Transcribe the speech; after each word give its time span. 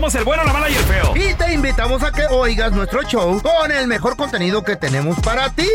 Somos 0.00 0.14
El 0.14 0.24
Bueno, 0.24 0.44
La 0.44 0.52
Mala 0.54 0.70
y 0.70 0.74
El 0.76 0.84
Feo. 0.84 1.12
Y 1.14 1.34
te 1.34 1.52
invitamos 1.52 2.02
a 2.02 2.10
que 2.10 2.22
oigas 2.30 2.72
nuestro 2.72 3.02
show 3.02 3.38
con 3.42 3.70
el 3.70 3.86
mejor 3.86 4.16
contenido 4.16 4.64
que 4.64 4.74
tenemos 4.74 5.20
para 5.20 5.50
ti. 5.50 5.68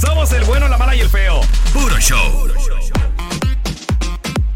Somos 0.00 0.30
El 0.30 0.44
Bueno, 0.44 0.68
La 0.68 0.78
Mala 0.78 0.94
y 0.94 1.00
El 1.00 1.08
Feo. 1.08 1.40
Puro 1.72 1.98
show. 1.98 2.46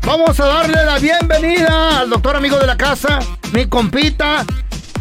Vamos 0.02 0.38
a 0.38 0.47
darle 0.47 0.84
la 0.84 1.00
bienvenida 1.00 1.98
al 1.98 2.10
doctor 2.10 2.36
amigo 2.36 2.60
de 2.60 2.69
la 2.69 2.77
casa, 2.77 3.19
mi 3.52 3.66
compita. 3.66 4.47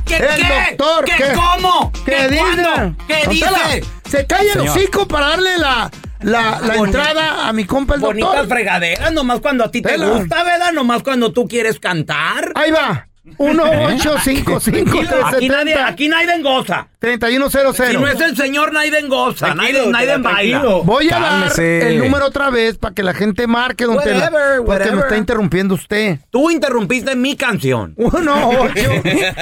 ¿Qué, 0.04 0.16
el 0.16 0.36
qué? 0.38 0.76
doctor. 0.78 1.06
¿Qué, 1.06 1.14
que- 1.16 1.34
cómo? 1.34 1.92
¿Qué, 2.04 2.28
diga. 2.28 2.42
cuándo? 2.74 2.96
¿Qué 3.08 3.22
dice? 3.30 3.84
Se 4.10 4.26
calla 4.26 4.54
el 4.54 4.62
hocico 4.62 5.08
para 5.08 5.28
darle 5.28 5.60
la, 5.60 5.92
la, 6.22 6.76
entrada 6.76 7.48
a 7.48 7.54
mi 7.54 7.66
compa 7.66 7.94
el 7.94 8.02
Bonitas 8.02 8.30
doctor. 8.32 8.48
fregaderas, 8.50 9.12
nomás 9.14 9.42
cuando 9.42 9.64
a 9.64 9.70
ti 9.70 9.84
te 9.84 9.90
Tela. 9.90 10.08
gusta, 10.08 10.44
¿verdad? 10.44 10.72
Nomás 10.74 11.04
cuando 11.04 11.32
tú 11.32 11.48
quieres 11.48 11.80
cantar. 11.80 12.52
Ahí 12.56 12.72
va. 12.72 13.07
1 13.38 13.64
8 13.96 14.16
5 14.24 14.60
5 14.60 15.00
Aquí 15.26 15.50
nadie, 15.50 15.76
aquí 15.76 16.08
nadie 16.08 16.42
goza. 16.42 16.88
3100 17.00 17.92
Si 17.92 17.98
no 17.98 18.08
es 18.08 18.20
el 18.22 18.36
señor, 18.36 18.74
nadie 18.74 19.02
goza. 19.08 19.54
Nadie, 19.54 19.86
nadie 19.88 20.18
baila. 20.18 20.64
Voy 20.84 21.08
a 21.10 21.20
Cálmese. 21.20 21.80
dar 21.80 21.88
el 21.90 22.00
número 22.00 22.26
otra 22.26 22.50
vez 22.50 22.78
para 22.78 22.96
que 22.96 23.04
la 23.04 23.14
gente 23.14 23.46
marque, 23.48 23.86
don 23.86 24.00
Tela. 24.00 24.26
Whatever, 24.32 24.58
Porque 24.58 24.62
me 24.64 24.70
whatever. 24.70 25.00
está 25.06 25.18
interrumpiendo 25.18 25.76
usted. 25.76 26.20
Tú 26.32 26.50
interrumpiste 26.50 27.16
mi 27.16 27.36
canción. 27.36 27.94
1 27.98 28.50
8 28.50 28.72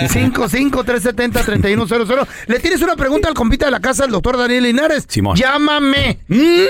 55 0.10 0.84
370 0.84 1.44
3100 1.44 2.28
¿Le 2.48 2.60
tienes 2.60 2.82
una 2.82 2.96
pregunta 2.96 3.28
al 3.30 3.34
compita 3.34 3.66
de 3.66 3.72
la 3.72 3.80
casa, 3.80 4.06
el 4.06 4.12
doctor 4.12 4.38
Daniel 4.38 4.64
Linares? 4.64 5.06
Simón. 5.08 5.36
Llámame. 5.38 6.20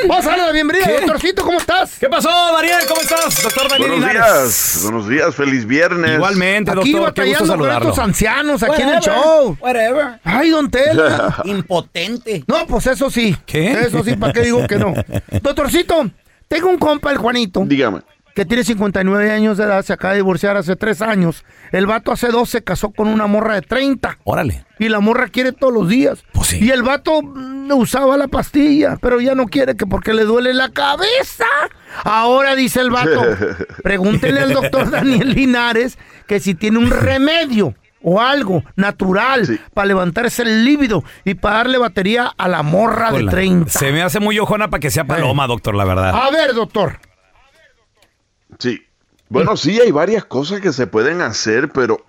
Vamos 0.08 0.26
a 0.26 0.30
darle 0.30 0.46
la 0.46 0.52
bienvenida, 0.52 0.86
¿Qué? 0.86 0.94
doctorcito, 1.02 1.44
¿cómo 1.44 1.58
estás? 1.60 1.98
¿Qué 2.00 2.08
pasó, 2.10 2.30
Daniel? 2.54 2.80
¿Cómo 2.88 3.02
estás, 3.02 3.42
doctor 3.42 3.70
Daniel 3.70 3.92
Buenos 3.92 4.08
Linares? 4.14 4.24
días, 4.32 4.80
buenos 4.84 5.08
días, 5.10 5.36
feliz 5.36 5.66
viernes. 5.66 6.16
Igualmente, 6.16 6.72
Aquí 6.72 6.92
doctor. 6.92 7.05
Batallando 7.06 7.58
con 7.58 7.72
estos 7.72 8.00
ancianos 8.00 8.64
aquí 8.64 8.82
en 8.82 8.90
el 8.90 9.00
show. 9.00 9.58
Whatever. 9.60 10.20
Ay, 10.24 10.50
don 10.50 10.70
Tela. 10.70 11.42
Impotente. 11.46 12.44
No, 12.48 12.66
pues 12.68 12.88
eso 12.88 13.10
sí. 13.10 13.36
¿Qué? 13.46 13.72
Eso 13.72 14.04
sí, 14.04 14.16
¿para 14.16 14.34
qué 14.34 14.42
digo 14.42 14.66
que 14.68 14.78
no? 14.78 14.94
Doctorcito, 15.42 16.10
tengo 16.48 16.70
un 16.70 16.78
compa, 16.78 17.12
el 17.12 17.18
Juanito, 17.18 17.64
Dígame. 17.66 18.02
Que 18.36 18.46
tiene 18.46 18.64
59 18.66 19.32
años 19.32 19.58
de 19.58 19.64
edad, 19.64 19.82
se 19.84 19.94
acaba 19.94 20.12
de 20.12 20.18
divorciar 20.18 20.58
hace 20.58 20.76
3 20.76 21.02
años. 21.02 21.46
El 21.72 21.88
vato 21.88 22.12
hace 22.12 22.28
2 22.28 22.48
se 22.50 22.64
casó 22.64 22.92
con 22.92 23.08
una 23.08 23.28
morra 23.28 23.56
de 23.56 23.62
30. 23.62 24.20
Órale. 24.26 24.66
Y 24.78 24.90
la 24.90 25.00
morra 25.00 25.30
quiere 25.30 25.54
todos 25.54 25.74
los 25.74 25.88
días. 25.88 26.24
Pues 26.34 26.50
sí. 26.50 26.60
Y 26.62 26.70
el 26.72 26.84
vato 26.84 27.22
mm, 27.22 27.72
usaba 27.72 28.18
la 28.18 28.28
pastilla, 28.28 28.98
pero 29.02 29.22
ya 29.22 29.36
no 29.36 29.46
quiere 29.46 29.76
que 29.76 29.88
porque 29.88 30.14
le 30.14 30.26
duele 30.26 30.54
la 30.54 30.70
cabeza. 30.70 31.46
Ahora 32.04 32.56
dice 32.56 32.82
el 32.82 32.92
vato, 32.92 33.22
pregúntele 33.84 34.42
al 34.42 34.52
doctor 34.54 34.92
Daniel 34.92 35.34
Linares 35.34 35.98
que 36.28 36.42
si 36.42 36.56
tiene 36.56 36.78
un 36.78 36.92
remedio 36.92 37.74
o 38.04 38.22
algo 38.22 38.64
natural 38.76 39.46
Sí. 39.48 39.60
para 39.74 39.88
levantarse 39.88 40.44
el 40.44 40.66
líbido 40.66 41.04
y 41.24 41.36
para 41.36 41.58
darle 41.58 41.78
batería 41.78 42.34
a 42.38 42.48
la 42.50 42.64
morra 42.64 43.12
de 43.12 43.20
Hola. 43.20 43.32
30. 43.32 43.72
Se 43.72 43.92
me 43.94 44.04
hace 44.04 44.20
muy 44.20 44.38
ojona 44.40 44.70
para 44.70 44.80
que 44.82 44.92
sea 44.92 45.06
paloma, 45.06 45.48
doctor, 45.48 45.74
la 45.74 45.86
verdad. 45.86 46.14
A 46.14 46.30
ver, 46.32 46.54
doctor. 46.54 47.00
Sí. 48.60 48.82
Bueno, 49.30 49.58
sí, 49.58 49.80
hay 49.80 49.92
varias 49.92 50.24
cosas 50.26 50.62
que 50.62 50.72
se 50.72 50.86
pueden 50.86 51.22
hacer, 51.22 51.70
pero 51.70 52.06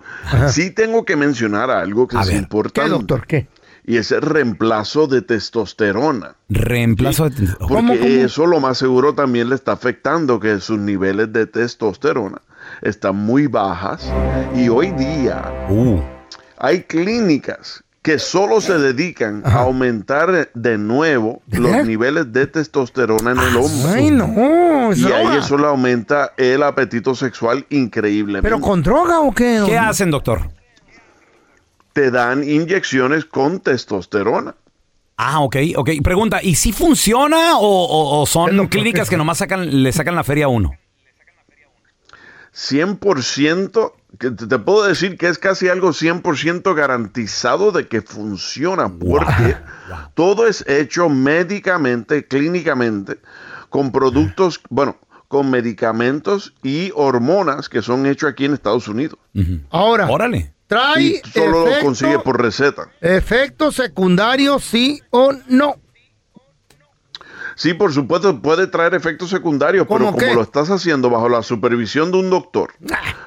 sí 0.49 0.69
tengo 0.69 1.03
que 1.03 1.15
mencionar 1.15 1.71
algo 1.71 2.07
que 2.07 2.15
A 2.17 2.21
es 2.21 2.27
ver, 2.27 2.35
¿Qué, 2.35 2.41
importante. 2.43 2.89
doctor? 2.91 3.25
¿Qué? 3.25 3.47
Y 3.85 3.97
es 3.97 4.11
el 4.11 4.21
reemplazo 4.21 5.07
de 5.07 5.21
testosterona. 5.21 6.35
Reemplazo 6.49 7.29
de... 7.29 7.47
Porque 7.47 7.57
¿Cómo, 7.73 7.93
cómo? 7.93 8.05
eso 8.05 8.45
lo 8.45 8.59
más 8.59 8.77
seguro 8.77 9.15
también 9.15 9.49
le 9.49 9.55
está 9.55 9.71
afectando, 9.71 10.39
que 10.39 10.59
sus 10.59 10.77
niveles 10.77 11.31
de 11.33 11.47
testosterona 11.47 12.41
están 12.81 13.15
muy 13.15 13.47
bajas. 13.47 14.11
Y 14.55 14.69
hoy 14.69 14.91
día 14.91 15.65
Uh. 15.69 15.99
hay 16.57 16.83
clínicas 16.83 17.83
que 18.07 18.19
solo 18.19 18.61
se 18.61 18.77
dedican 18.77 19.41
a 19.43 19.63
aumentar 19.63 20.49
de 20.53 20.77
nuevo 20.77 21.41
¿De 21.45 21.59
los 21.59 21.85
niveles 21.85 22.31
de 22.31 22.47
testosterona 22.47 23.31
en 23.31 23.37
el 23.37 23.57
hombre. 23.57 23.91
Ay, 23.91 24.11
no. 24.11 24.93
Y 24.95 25.03
ahí 25.11 25.37
eso 25.37 25.57
le 25.57 25.67
aumenta 25.67 26.31
el 26.37 26.63
apetito 26.63 27.13
sexual 27.15 27.65
increíblemente. 27.69 28.47
¿Pero 28.47 28.61
con 28.61 28.81
droga 28.81 29.19
o 29.19 29.33
qué? 29.33 29.61
¿Qué 29.65 29.77
hacen, 29.77 30.09
doctor? 30.09 30.49
Te 31.91 32.09
dan 32.09 32.49
inyecciones 32.49 33.25
con 33.25 33.59
testosterona. 33.59 34.55
Ah, 35.17 35.41
ok, 35.41 35.57
ok. 35.75 35.89
Pregunta, 36.01 36.39
¿y 36.41 36.55
si 36.55 36.71
funciona 36.71 37.57
o, 37.57 37.61
o- 37.67 38.19
o 38.19 38.21
El 38.21 38.27
son 38.29 38.55
doctor, 38.55 38.69
clínicas 38.69 39.09
que 39.09 39.17
nomás 39.17 39.39
sacan, 39.39 39.83
le 39.83 39.91
sacan 39.91 40.15
la 40.15 40.23
feria 40.23 40.45
a 40.45 40.47
uno? 40.47 40.71
100%, 42.53 43.91
que 43.91 43.96
te 44.17 44.31
te 44.31 44.59
puedo 44.59 44.83
decir 44.85 45.17
que 45.17 45.27
es 45.27 45.37
casi 45.37 45.67
algo 45.69 45.89
100% 45.89 46.73
garantizado 46.73 47.71
de 47.71 47.87
que 47.87 48.01
funciona, 48.01 48.89
porque 48.89 49.57
todo 50.15 50.47
es 50.47 50.63
hecho 50.67 51.09
médicamente, 51.09 52.25
clínicamente, 52.27 53.19
con 53.69 53.91
productos, 53.91 54.61
bueno, 54.69 54.97
con 55.27 55.49
medicamentos 55.49 56.53
y 56.63 56.91
hormonas 56.95 57.67
que 57.69 57.81
son 57.81 58.05
hechos 58.05 58.29
aquí 58.31 58.45
en 58.45 58.53
Estados 58.53 58.87
Unidos. 58.87 59.19
Ahora, 59.69 60.07
Órale. 60.09 60.53
trae 60.67 61.03
Y 61.03 61.21
solo 61.33 61.51
lo 61.51 61.67
efecto- 61.67 61.85
consigue 61.85 62.19
por 62.19 62.41
receta. 62.41 62.89
efectos 63.01 63.75
secundarios, 63.75 64.63
sí 64.63 65.01
o 65.09 65.33
no. 65.49 65.75
Sí, 67.57 67.73
por 67.73 67.91
supuesto, 67.91 68.39
puede 68.41 68.67
traer 68.67 68.93
efectos 68.93 69.29
secundarios, 69.31 69.85
pero 69.87 70.05
¿Cómo 70.05 70.11
como 70.13 70.25
qué? 70.27 70.33
lo 70.35 70.41
estás 70.43 70.69
haciendo 70.69 71.09
bajo 71.09 71.27
la 71.27 71.41
supervisión 71.43 72.11
de 72.11 72.19
un 72.19 72.29
doctor, 72.29 72.71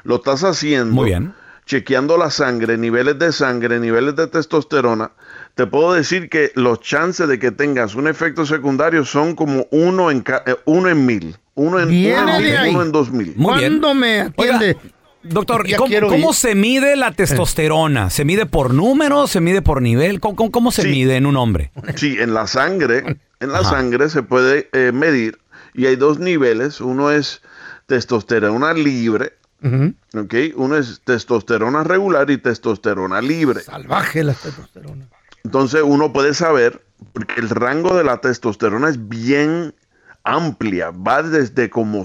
lo 0.04 0.16
estás 0.16 0.44
haciendo 0.44 0.94
Muy 0.94 1.06
bien. 1.10 1.34
chequeando 1.66 2.16
la 2.16 2.30
sangre, 2.30 2.78
niveles 2.78 3.18
de 3.18 3.32
sangre, 3.32 3.80
niveles 3.80 4.14
de 4.14 4.28
testosterona, 4.28 5.10
te 5.56 5.66
puedo 5.66 5.92
decir 5.94 6.28
que 6.30 6.52
los 6.54 6.80
chances 6.80 7.26
de 7.28 7.38
que 7.40 7.50
tengas 7.50 7.96
un 7.96 8.06
efecto 8.06 8.46
secundario 8.46 9.04
son 9.04 9.34
como 9.34 9.66
uno 9.72 10.10
en, 10.12 10.20
ca- 10.20 10.44
eh, 10.46 10.54
uno 10.64 10.88
en 10.88 11.04
mil, 11.04 11.36
uno 11.56 11.80
en, 11.80 11.88
uno 11.88 12.36
en 12.36 12.42
mil, 12.44 12.68
uno 12.70 12.82
en 12.82 12.92
dos 12.92 13.10
mil. 13.10 13.34
Muy 13.36 13.58
bien. 13.58 13.80
¿Cuándo 13.80 13.94
me 13.94 14.20
atiende? 14.20 14.76
Oiga, 14.80 14.90
doctor, 15.22 15.66
¿cómo, 16.08 16.32
se 16.32 16.54
mide 16.54 16.96
la 16.96 17.12
testosterona? 17.12 18.10
¿Se 18.10 18.24
mide 18.24 18.46
por 18.46 18.72
número? 18.74 19.26
¿Se 19.26 19.40
mide 19.40 19.62
por 19.62 19.82
nivel? 19.82 20.20
¿Cómo, 20.20 20.36
cómo- 20.36 20.50
cómo 20.50 20.70
se 20.72 20.82
Sí. 20.82 20.88
mide 20.88 21.16
en 21.16 21.26
un 21.26 21.36
hombre? 21.36 21.72
Sí, 21.96 22.16
en 22.18 22.34
la 22.34 22.46
sangre, 22.46 23.18
en 23.40 23.52
la 23.52 23.64
sangre 23.64 24.08
se 24.08 24.22
puede 24.22 24.68
eh, 24.72 24.92
medir 24.92 25.38
y 25.74 25.86
hay 25.86 25.96
dos 25.96 26.18
niveles. 26.18 26.80
Uno 26.80 27.10
es 27.10 27.42
testosterona 27.86 28.72
libre. 28.72 29.32
¿ok? 29.62 30.34
Uno 30.56 30.76
es 30.76 31.02
testosterona 31.04 31.84
regular 31.84 32.30
y 32.30 32.38
testosterona 32.38 33.20
libre. 33.20 33.60
Salvaje 33.60 34.24
la 34.24 34.32
testosterona. 34.32 35.06
Entonces 35.44 35.82
uno 35.84 36.12
puede 36.12 36.32
saber, 36.34 36.82
porque 37.12 37.40
el 37.40 37.50
rango 37.50 37.94
de 37.96 38.04
la 38.04 38.18
testosterona 38.22 38.88
es 38.88 39.08
bien 39.08 39.74
amplia, 40.22 40.90
va 40.90 41.22
desde 41.22 41.70
como 41.70 42.04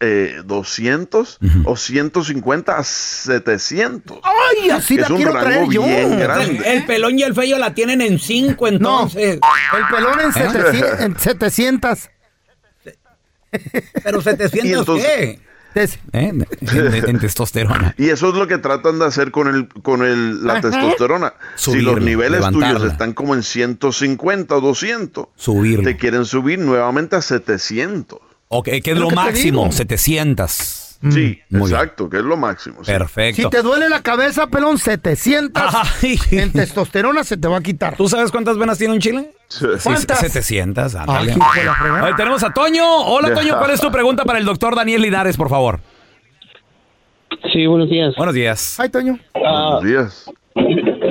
eh, 0.00 0.36
200 0.44 1.38
o 1.64 1.76
150 1.76 2.76
a 2.76 2.84
700. 2.84 4.18
Ay, 4.22 4.70
así 4.70 4.94
Es 4.94 5.00
la 5.00 5.08
un 5.08 5.16
quiero 5.16 5.32
rango 5.32 5.46
traer 5.46 5.68
yo. 5.70 5.82
grande. 6.18 6.62
El 6.72 6.84
pelón 6.86 7.18
y 7.18 7.22
el 7.22 7.34
feo 7.34 7.58
la 7.58 7.72
tienen 7.74 8.00
en 8.02 8.18
cinco, 8.18 8.66
No, 8.70 8.74
entonces. 8.74 9.40
el 9.40 9.86
pelón 9.94 10.20
en, 10.20 10.32
700, 10.32 11.00
en 11.00 11.18
700. 11.18 12.10
Pero 14.02 14.20
700 14.20 14.64
Y 14.64 14.72
entonces- 14.72 15.06
qué? 15.06 15.43
Es- 15.74 15.94
¿Eh? 16.12 16.28
En, 16.32 16.46
en- 16.60 17.08
en 17.10 17.18
testosterona. 17.18 17.94
Y 17.98 18.08
eso 18.10 18.28
es 18.28 18.34
lo 18.34 18.46
que 18.46 18.58
tratan 18.58 18.98
de 18.98 19.06
hacer 19.06 19.30
con 19.30 19.48
el 19.48 19.68
con 19.82 20.02
el, 20.04 20.44
la 20.44 20.54
Ajá. 20.54 20.62
testosterona. 20.70 21.34
si 21.56 21.64
Subirlo, 21.72 21.94
los 21.96 22.04
niveles 22.04 22.40
tuyos 22.40 22.54
levantarla. 22.60 22.92
están 22.92 23.12
como 23.12 23.34
en 23.34 23.42
150 23.42 24.56
o 24.56 24.60
200, 24.60 25.26
Subirlo. 25.36 25.84
te 25.84 25.96
quieren 25.96 26.24
subir 26.24 26.58
nuevamente 26.58 27.16
a 27.16 27.22
700. 27.22 28.18
Ok, 28.48 28.66
¿qué 28.66 28.92
es 28.92 28.94
lo 28.96 29.02
lo 29.04 29.08
que 29.08 29.14
máximo? 29.16 29.62
digo. 29.64 29.72
700. 29.72 30.83
Sí, 31.10 31.38
Mm, 31.50 31.56
bien. 31.56 31.62
exacto, 31.62 32.08
que 32.08 32.16
es 32.18 32.22
lo 32.24 32.36
máximo. 32.36 32.82
sí. 32.84 32.90
Perfecto. 32.92 33.42
Si 33.42 33.48
te 33.50 33.62
duele 33.62 33.88
la 33.88 34.00
cabeza, 34.02 34.46
pelón, 34.46 34.78
700 34.78 35.62
Ay. 36.02 36.18
en 36.32 36.52
testosterona 36.52 37.24
se 37.24 37.36
te 37.36 37.46
va 37.48 37.58
a 37.58 37.60
quitar. 37.60 37.96
¿Tú 37.96 38.08
sabes 38.08 38.30
cuántas 38.30 38.56
venas 38.56 38.78
tiene 38.78 38.94
un 38.94 39.00
chile? 39.00 39.30
Sí. 39.48 39.66
Sí, 39.78 39.80
¿Cuántas? 39.84 40.18
700. 40.20 40.94
ándale. 40.94 41.32
Ay, 41.32 41.36
hijo 41.38 41.54
de 41.54 41.64
la 41.64 41.74
fregada. 41.74 42.00
A 42.00 42.04
ver, 42.06 42.16
tenemos 42.16 42.42
a 42.42 42.50
Toño. 42.52 42.84
Hola, 43.06 43.34
Toño. 43.34 43.58
¿Cuál 43.58 43.70
es 43.72 43.80
tu 43.80 43.90
pregunta 43.90 44.24
para 44.24 44.38
el 44.38 44.44
doctor 44.44 44.74
Daniel 44.74 45.02
Linares, 45.02 45.36
por 45.36 45.48
favor? 45.50 45.80
Sí, 47.52 47.66
buenos 47.66 47.88
días. 47.90 48.14
Buenos 48.16 48.34
días. 48.34 48.80
Ay, 48.80 48.88
Toño. 48.88 49.18
Ah, 49.34 49.78
Buenos 49.80 49.84
días. 49.84 50.30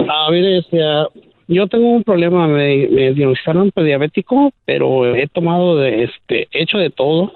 a 0.09 0.31
ver, 0.31 0.45
este, 0.45 0.83
ah, 0.83 1.07
yo 1.47 1.67
tengo 1.67 1.89
un 1.91 2.03
problema, 2.03 2.47
me, 2.47 2.87
me 2.87 3.13
diagnosticaron 3.13 3.71
prediabético, 3.71 4.51
pero 4.65 5.15
he 5.15 5.27
tomado, 5.27 5.77
de, 5.77 6.05
este, 6.05 6.47
he 6.51 6.63
hecho 6.63 6.77
de 6.77 6.89
todo, 6.89 7.33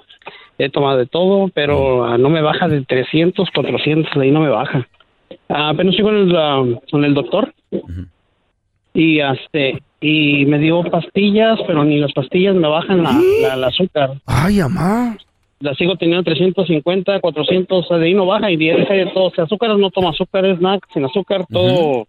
he 0.58 0.70
tomado 0.70 0.98
de 0.98 1.06
todo, 1.06 1.48
pero 1.54 2.04
ah, 2.04 2.18
no 2.18 2.28
me 2.28 2.42
baja 2.42 2.68
de 2.68 2.82
300, 2.82 3.48
400, 3.54 4.14
de 4.14 4.22
ahí 4.22 4.30
no 4.30 4.40
me 4.40 4.48
baja. 4.48 4.86
Apenas 5.48 5.94
estoy 5.94 6.04
con 6.04 6.16
el, 6.16 6.36
ah, 6.36 6.64
con 6.90 7.04
el 7.04 7.14
doctor 7.14 7.54
y 8.92 9.20
este 9.20 9.82
y 10.00 10.46
me 10.46 10.58
dio 10.58 10.82
pastillas, 10.84 11.58
pero 11.66 11.84
ni 11.84 11.98
las 11.98 12.12
pastillas 12.12 12.54
me 12.54 12.68
bajan 12.68 13.02
la, 13.02 13.12
la, 13.42 13.56
la 13.56 13.66
azúcar. 13.68 14.12
Ay, 14.26 14.58
mamá. 14.58 15.16
La 15.60 15.74
sigo 15.74 15.96
teniendo 15.96 16.22
350, 16.22 17.20
400, 17.20 17.88
de 17.88 18.04
ahí 18.04 18.14
no 18.14 18.26
baja 18.26 18.50
y 18.50 18.56
de 18.56 18.72
ahí 18.72 18.98
de 18.98 19.06
todo. 19.06 19.24
O 19.24 19.30
sea, 19.30 19.44
azúcar 19.44 19.76
no 19.76 19.90
tomo 19.90 20.10
azúcar, 20.10 20.44
es 20.46 20.60
nada, 20.60 20.78
sin 20.92 21.04
azúcar, 21.04 21.44
todo 21.50 22.06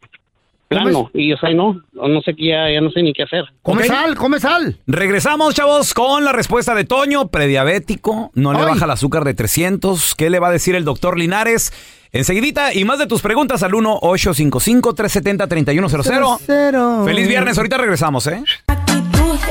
plano. 0.70 1.12
Y 1.14 1.34
o 1.34 1.38
sea, 1.38 1.54
no, 1.54 1.82
no 1.92 2.22
sé 2.22 2.34
qué, 2.36 2.48
ya, 2.48 2.72
ya 2.72 2.80
no 2.80 2.90
sé 2.92 3.04
ni 3.04 3.12
qué 3.12 3.24
hacer. 3.24 3.44
Come 3.62 3.84
sal, 3.84 4.16
come 4.16 4.40
sal. 4.40 4.78
Regresamos, 4.88 5.54
chavos, 5.54 5.94
con 5.94 6.24
la 6.24 6.32
respuesta 6.32 6.74
de 6.76 6.86
Toño, 6.86 7.28
prediabético, 7.28 8.32
no 8.36 8.54
le 8.54 8.60
Ay. 8.60 8.66
baja 8.66 8.86
el 8.86 8.92
azúcar 8.92 9.26
de 9.26 9.34
300. 9.34 10.16
¿Qué 10.16 10.30
le 10.30 10.40
va 10.40 10.48
a 10.48 10.52
decir 10.52 10.76
el 10.76 10.86
doctor 10.86 11.20
Linares? 11.20 11.74
Enseguidita, 12.12 12.74
y 12.74 12.86
más 12.86 12.98
de 12.98 13.06
tus 13.06 13.22
preguntas 13.22 13.62
al 13.62 13.72
1-855-370-3100. 13.74 16.40
Cero. 16.46 17.04
Feliz 17.06 17.28
viernes, 17.28 17.56
ahorita 17.58 17.78
regresamos, 17.78 18.26
¿eh? 18.26 18.42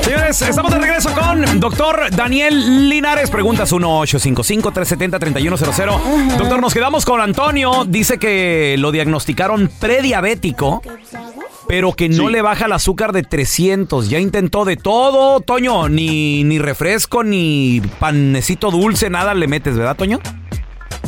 Señores, 0.01 0.41
estamos 0.41 0.71
de 0.73 0.79
regreso 0.79 1.09
con 1.13 1.59
doctor 1.59 2.09
Daniel 2.15 2.89
Linares. 2.89 3.29
Preguntas 3.29 3.71
1-855-370-3100. 3.71 6.37
Doctor, 6.37 6.59
nos 6.61 6.73
quedamos 6.73 7.05
con 7.05 7.21
Antonio. 7.21 7.85
Dice 7.87 8.17
que 8.17 8.75
lo 8.79 8.91
diagnosticaron 8.91 9.69
prediabético, 9.79 10.81
pero 11.67 11.93
que 11.93 12.09
no 12.09 12.27
Sí. 12.27 12.33
le 12.33 12.41
baja 12.41 12.65
el 12.65 12.73
azúcar 12.73 13.11
de 13.13 13.23
300. 13.23 14.09
Ya 14.09 14.19
intentó 14.19 14.65
de 14.65 14.75
todo, 14.77 15.39
Toño. 15.39 15.87
Ni, 15.87 16.43
ni 16.43 16.59
refresco, 16.59 17.23
ni 17.23 17.81
panecito 17.99 18.71
dulce, 18.71 19.09
nada 19.09 19.33
le 19.33 19.47
metes, 19.47 19.77
¿verdad, 19.77 19.95
Toño? 19.95 20.19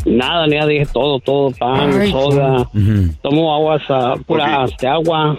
Nada, 0.06 0.48
ya 0.50 0.66
dije 0.66 0.88
todo, 0.92 1.20
todo, 1.20 1.52
pan, 1.52 2.00
Ay, 2.00 2.12
soda. 2.12 2.68
Tomo 3.22 3.54
aguas, 3.54 3.82
ah, 3.90 4.16
pura 4.26 4.64
Ok. 4.64 4.70
este, 4.72 4.88
agua. 4.88 5.38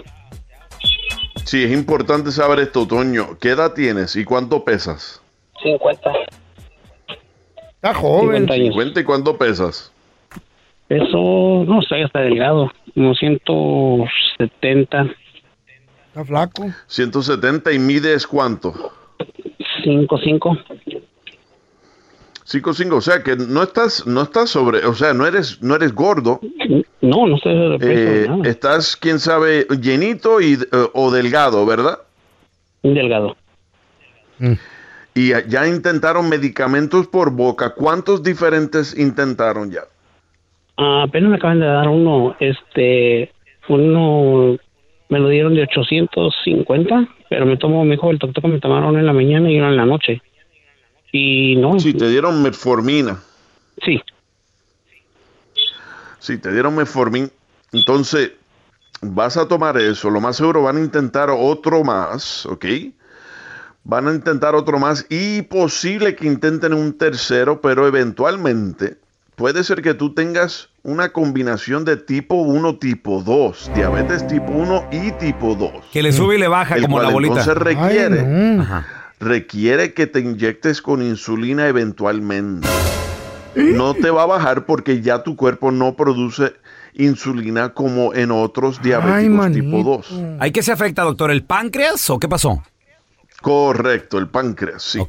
Sí, 1.45 1.63
es 1.63 1.71
importante 1.71 2.31
saber 2.31 2.59
esto, 2.59 2.87
Toño. 2.87 3.37
¿Qué 3.39 3.49
edad 3.49 3.73
tienes 3.73 4.15
y 4.15 4.23
cuánto 4.23 4.63
pesas? 4.63 5.21
50, 5.61 6.11
Está 7.75 7.93
joven. 7.93 8.47
50 8.47 8.53
años. 8.53 8.67
50 8.69 8.99
y 8.99 9.03
cuánto 9.03 9.37
pesas. 9.37 9.91
Eso, 10.89 11.63
no 11.67 11.81
sé, 11.81 12.01
está 12.01 12.19
delgado, 12.19 12.71
como 12.93 13.15
170, 13.15 15.07
Está 16.07 16.25
flaco. 16.25 16.71
170 16.87 17.71
y 17.73 17.79
mides 17.79 18.27
cuánto? 18.27 18.93
5, 19.83 20.17
5. 20.23 20.57
5 22.45 22.73
5, 22.73 22.95
o 22.95 23.01
sea 23.01 23.23
que 23.23 23.35
no 23.35 23.63
estás 23.63 24.05
no 24.05 24.21
estás 24.21 24.51
sobre, 24.51 24.85
o 24.85 24.93
sea, 24.93 25.13
no 25.13 25.25
eres 25.25 25.61
no 25.63 25.75
eres 25.75 25.93
gordo, 25.93 26.39
No, 27.01 27.27
no 27.27 27.37
sé 27.37 27.49
de 27.49 27.79
peso, 27.79 27.91
eh, 27.91 28.25
nada. 28.29 28.49
estás 28.49 28.95
quién 28.95 29.19
sabe 29.19 29.65
llenito 29.81 30.39
y 30.41 30.53
eh, 30.53 30.67
o 30.93 31.11
delgado, 31.11 31.65
¿verdad? 31.65 31.99
delgado. 32.81 33.35
Y 35.15 35.29
ya- 35.29 35.45
ya 35.47 35.67
intentaron 35.67 36.27
medicamentos 36.27 37.07
por 37.07 37.31
boca. 37.31 37.73
¿Cuántos 37.75 38.23
diferentes 38.23 38.97
intentaron 38.97 39.71
ya? 39.71 39.81
Ah, 40.77 41.03
apenas 41.07 41.29
me 41.29 41.35
acaban 41.37 41.59
de 41.59 41.67
dar 41.67 41.87
uno, 41.87 42.35
este, 42.39 43.31
uno 43.69 44.57
me 45.09 45.19
lo 45.19 45.29
dieron 45.29 45.53
de 45.53 45.61
850, 45.63 47.07
pero 47.29 47.45
me 47.45 47.57
tomó, 47.57 47.85
me 47.85 47.91
dijo 47.91 48.09
el 48.09 48.17
doctor 48.17 48.41
que 48.41 48.47
me 48.49 48.59
tomaron 48.59 48.97
en 48.97 49.05
la 49.05 49.13
mañana 49.13 49.51
y 49.51 49.57
uno 49.59 49.69
en 49.69 49.77
la 49.77 49.85
noche. 49.85 50.21
Y 51.11 51.55
no, 51.57 51.79
Sí, 51.79 51.93
te 51.93 52.09
dieron 52.09 52.41
metformina. 52.41 53.19
sí, 53.85 54.01
Sí, 56.23 56.37
te 56.37 56.53
dieron 56.53 56.73
metformin. 56.73 57.29
Entonces, 57.73 58.31
vas 59.01 59.35
a 59.35 59.45
tomar 59.45 59.77
eso. 59.77 60.09
Lo 60.09 60.21
más 60.21 60.37
seguro 60.37 60.63
van 60.63 60.77
a 60.77 60.79
intentar 60.79 61.29
otro 61.29 61.83
más, 61.83 62.45
¿ok? 62.45 62.65
Van 63.83 64.07
a 64.07 64.13
intentar 64.13 64.55
otro 64.55 64.79
más 64.79 65.05
y 65.09 65.41
posible 65.41 66.15
que 66.15 66.25
intenten 66.25 66.73
un 66.73 66.97
tercero, 66.97 67.59
pero 67.59 67.85
eventualmente 67.87 68.95
puede 69.35 69.65
ser 69.65 69.81
que 69.81 69.93
tú 69.93 70.13
tengas 70.13 70.69
una 70.83 71.09
combinación 71.09 71.83
de 71.83 71.97
tipo 71.97 72.35
1, 72.35 72.77
tipo 72.77 73.21
2, 73.21 73.71
diabetes 73.75 74.25
tipo 74.25 74.49
1 74.53 74.85
y 74.93 75.11
tipo 75.13 75.55
2. 75.55 75.71
Que 75.91 76.01
le 76.03 76.13
sube 76.13 76.35
y 76.35 76.39
le 76.39 76.47
baja 76.47 76.75
El 76.75 76.83
como 76.83 76.95
cual 76.95 77.07
la 77.07 77.11
bolita. 77.11 77.39
entonces 77.41 77.61
requiere, 77.61 78.19
Ay, 78.21 78.55
no. 78.55 78.61
Ajá. 78.63 78.87
requiere 79.19 79.93
que 79.93 80.07
te 80.07 80.21
inyectes 80.21 80.81
con 80.81 81.01
insulina 81.01 81.67
eventualmente. 81.67 82.69
No 83.55 83.93
te 83.93 84.09
va 84.09 84.23
a 84.23 84.25
bajar 84.25 84.65
porque 84.65 85.01
ya 85.01 85.23
tu 85.23 85.35
cuerpo 85.35 85.71
no 85.71 85.95
produce 85.95 86.53
insulina 86.95 87.73
como 87.73 88.13
en 88.13 88.31
otros 88.31 88.81
diabéticos 88.81 89.45
Ay, 89.45 89.53
tipo 89.53 89.77
manito. 89.77 90.03
2. 90.09 90.13
¿Ahí 90.39 90.51
qué 90.51 90.63
se 90.63 90.71
afecta, 90.71 91.03
doctor? 91.03 91.31
¿El 91.31 91.43
páncreas 91.43 92.09
o 92.09 92.19
qué 92.19 92.27
pasó? 92.27 92.63
Correcto, 93.41 94.17
el 94.17 94.29
páncreas, 94.29 94.83
sí. 94.83 94.99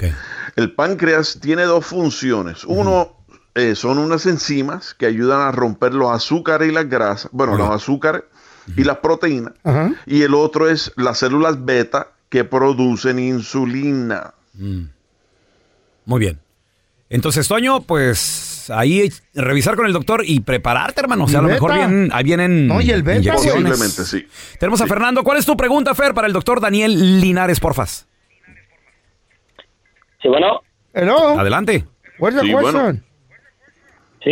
El 0.57 0.73
páncreas 0.73 1.39
tiene 1.41 1.63
dos 1.63 1.87
funciones. 1.87 2.65
Uno 2.65 3.17
eh, 3.55 3.77
son 3.77 3.99
unas 3.99 4.27
enzimas 4.27 4.95
que 4.95 5.07
ayudan 5.07 5.41
a 5.41 5.53
romper 5.53 5.95
los 5.95 6.11
azúcares 6.11 6.69
y 6.69 6.73
las 6.73 6.89
grasas, 6.89 7.31
bueno, 7.33 7.57
los 7.57 7.71
azúcares 7.71 8.25
y 8.77 8.83
las 8.83 8.99
proteínas. 8.99 9.55
Y 10.07 10.23
el 10.23 10.35
otro 10.35 10.69
es 10.69 10.93
las 10.97 11.19
células 11.19 11.65
beta 11.65 12.09
que 12.29 12.43
producen 12.43 13.21
insulina. 13.21 14.35
Muy 16.05 16.21
bien. 16.21 16.41
Entonces, 17.11 17.46
Toño, 17.46 17.82
pues 17.82 18.70
ahí 18.75 19.08
revisar 19.34 19.76
con 19.76 19.87
el 19.87 19.92
doctor 19.92 20.23
y 20.26 20.40
prepararte, 20.40 21.00
hermano. 21.02 21.25
O 21.25 21.28
sea, 21.28 21.40
a 21.40 21.42
lo 21.42 21.49
¿Y 21.49 21.52
mejor 21.52 21.75
vienen, 21.75 22.11
ahí 22.12 22.25
vienen 22.25 22.66
No, 22.66 22.80
y 22.80 22.90
el 22.90 23.02
beta, 23.02 23.18
inyecciones. 23.18 23.73
Posiblemente, 23.73 24.04
sí. 24.04 24.26
Tenemos 24.58 24.80
a. 24.80 24.87
Fernando. 24.87 25.23
¿Cuál 25.23 25.38
es 25.38 25.46
tu 25.46 25.56
pregunta, 25.56 25.94
Fer, 25.94 26.14
para 26.14 26.26
el 26.26 26.32
doctor 26.32 26.61
Daniel 26.61 27.20
Linares, 27.20 27.61
porfas? 27.61 28.08
Sí, 30.23 30.28
bueno, 30.28 30.62
Hello. 30.94 31.38
Adelante. 31.38 31.84
Where's 32.18 32.40
the 32.40 32.46
Sí, 32.46 32.52
question? 32.52 32.73
bueno. 32.73 33.00
sí, 34.23 34.30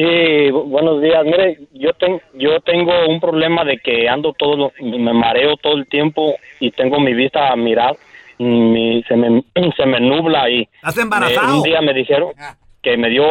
bu- 0.51 0.69
buenos 0.69 1.03
días. 1.03 1.25
Mire, 1.25 1.59
yo, 1.75 1.93
ten- 1.95 2.21
yo 2.35 2.61
tengo 2.61 2.93
un 3.09 3.21
problema 3.21 3.65
de 3.65 3.79
que 3.79 4.09
ando 4.09 4.33
todo, 4.33 4.57
lo- 4.57 4.73
me 4.81 5.13
mareo 5.13 5.57
todo 5.57 5.75
el 5.77 5.87
tiempo 5.89 6.37
y 6.61 6.71
tengo 6.71 7.01
mi 7.01 7.13
vista 7.13 7.51
a 7.53 7.57
mirar, 7.57 7.97
mi- 8.39 9.03
se, 9.09 9.17
me, 9.17 9.45
se 9.77 9.85
me 9.87 10.01
nubla 10.01 10.49
y 10.49 10.63
¿Estás 10.77 10.97
me- 10.97 11.03
embarazado? 11.03 11.57
un 11.59 11.63
día 11.63 11.81
me 11.83 11.93
dijeron 11.93 12.31
que 12.83 12.97
me 12.97 13.09
dio 13.11 13.25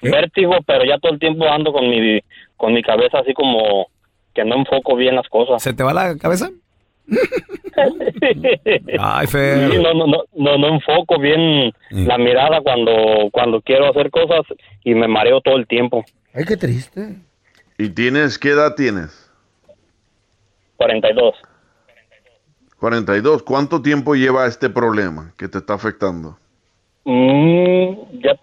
¿Qué? 0.00 0.10
vértigo, 0.10 0.56
pero 0.66 0.84
ya 0.84 0.98
todo 0.98 1.12
el 1.12 1.18
tiempo 1.18 1.46
ando 1.48 1.72
con 1.72 1.88
mi, 1.88 2.20
con 2.56 2.72
mi 2.72 2.82
cabeza 2.82 3.18
así 3.18 3.34
como 3.34 3.88
que 4.34 4.44
no 4.44 4.56
enfoco 4.56 4.94
bien 4.96 5.16
las 5.16 5.28
cosas. 5.28 5.62
¿Se 5.62 5.72
te 5.74 5.82
va 5.82 5.92
la 5.92 6.16
cabeza? 6.16 6.50
Ay, 8.98 9.26
Sí, 9.26 9.32
Fer. 9.32 9.80
no, 9.80 9.94
no, 9.94 10.06
no, 10.06 10.24
no, 10.34 10.58
no 10.58 10.68
enfoco 10.68 11.18
bien 11.18 11.72
Mm. 11.90 12.06
la 12.06 12.18
mirada 12.18 12.60
cuando, 12.60 13.30
cuando 13.32 13.60
quiero 13.62 13.88
hacer 13.88 14.10
cosas 14.10 14.42
y 14.84 14.94
me 14.94 15.08
mareo 15.08 15.40
todo 15.40 15.56
el 15.56 15.66
tiempo. 15.66 16.04
Ay, 16.34 16.44
qué 16.44 16.56
triste. 16.56 17.16
¿Y 17.78 17.88
tienes, 17.90 18.38
qué 18.38 18.50
edad 18.50 18.74
tienes? 18.76 19.30
42. 20.76 21.34
42. 22.78 23.42
¿Cuánto 23.42 23.80
tiempo 23.82 24.14
lleva 24.14 24.46
este 24.46 24.68
problema 24.68 25.32
que 25.38 25.48
te 25.48 25.58
está 25.58 25.74
afectando? 25.74 26.36
Mm, 27.04 28.20
ya, 28.22 28.36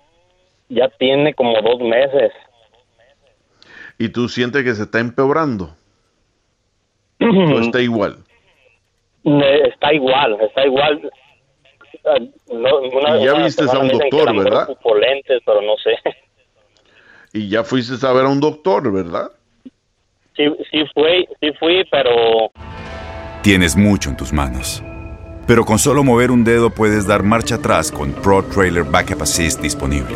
ya 0.69 0.89
tiene 0.97 1.33
como 1.33 1.61
dos 1.61 1.79
meses. 1.81 2.31
¿Y 3.97 4.09
tú 4.09 4.27
sientes 4.27 4.63
que 4.63 4.75
se 4.75 4.83
está 4.83 4.99
empeorando? 4.99 5.75
¿O 7.21 7.59
está 7.61 7.81
igual? 7.81 8.17
Está 9.23 9.93
igual, 9.93 10.37
está 10.41 10.65
igual. 10.65 11.11
Ah, 12.05 12.17
No, 12.53 12.79
una- 12.81 13.17
Y 13.17 13.25
ya 13.25 13.33
viste 13.33 13.63
a 13.63 13.79
un 13.79 13.87
doctor, 13.89 14.35
¿verdad? 14.37 14.69
ocupo 14.69 14.95
lentes, 14.95 15.41
pero 15.45 15.61
no 15.61 15.75
sé. 15.77 15.95
Y 17.33 17.49
ya 17.49 17.65
fuiste 17.65 17.93
a 18.07 18.13
ver 18.13 18.25
a 18.25 18.29
un 18.29 18.39
doctor, 18.39 18.89
¿verdad? 18.93 19.29
Sí, 20.37 20.45
sí 20.71 20.83
fui, 20.93 21.27
sí 21.41 21.51
fui, 21.59 21.83
pero 21.91 22.49
Tienes 23.41 23.75
mucho 23.75 24.09
en 24.09 24.15
tus 24.15 24.31
manos. 24.31 24.81
Pero 25.45 25.65
con 25.65 25.77
solo 25.77 26.01
mover 26.03 26.31
un 26.31 26.45
dedo 26.45 26.69
puedes 26.69 27.05
dar 27.05 27.23
marcha 27.23 27.55
atrás 27.55 27.91
con 27.91 28.13
Pro 28.13 28.41
Trailer 28.43 28.83
Backup 28.85 29.21
Assist 29.21 29.61
disponible. 29.61 30.15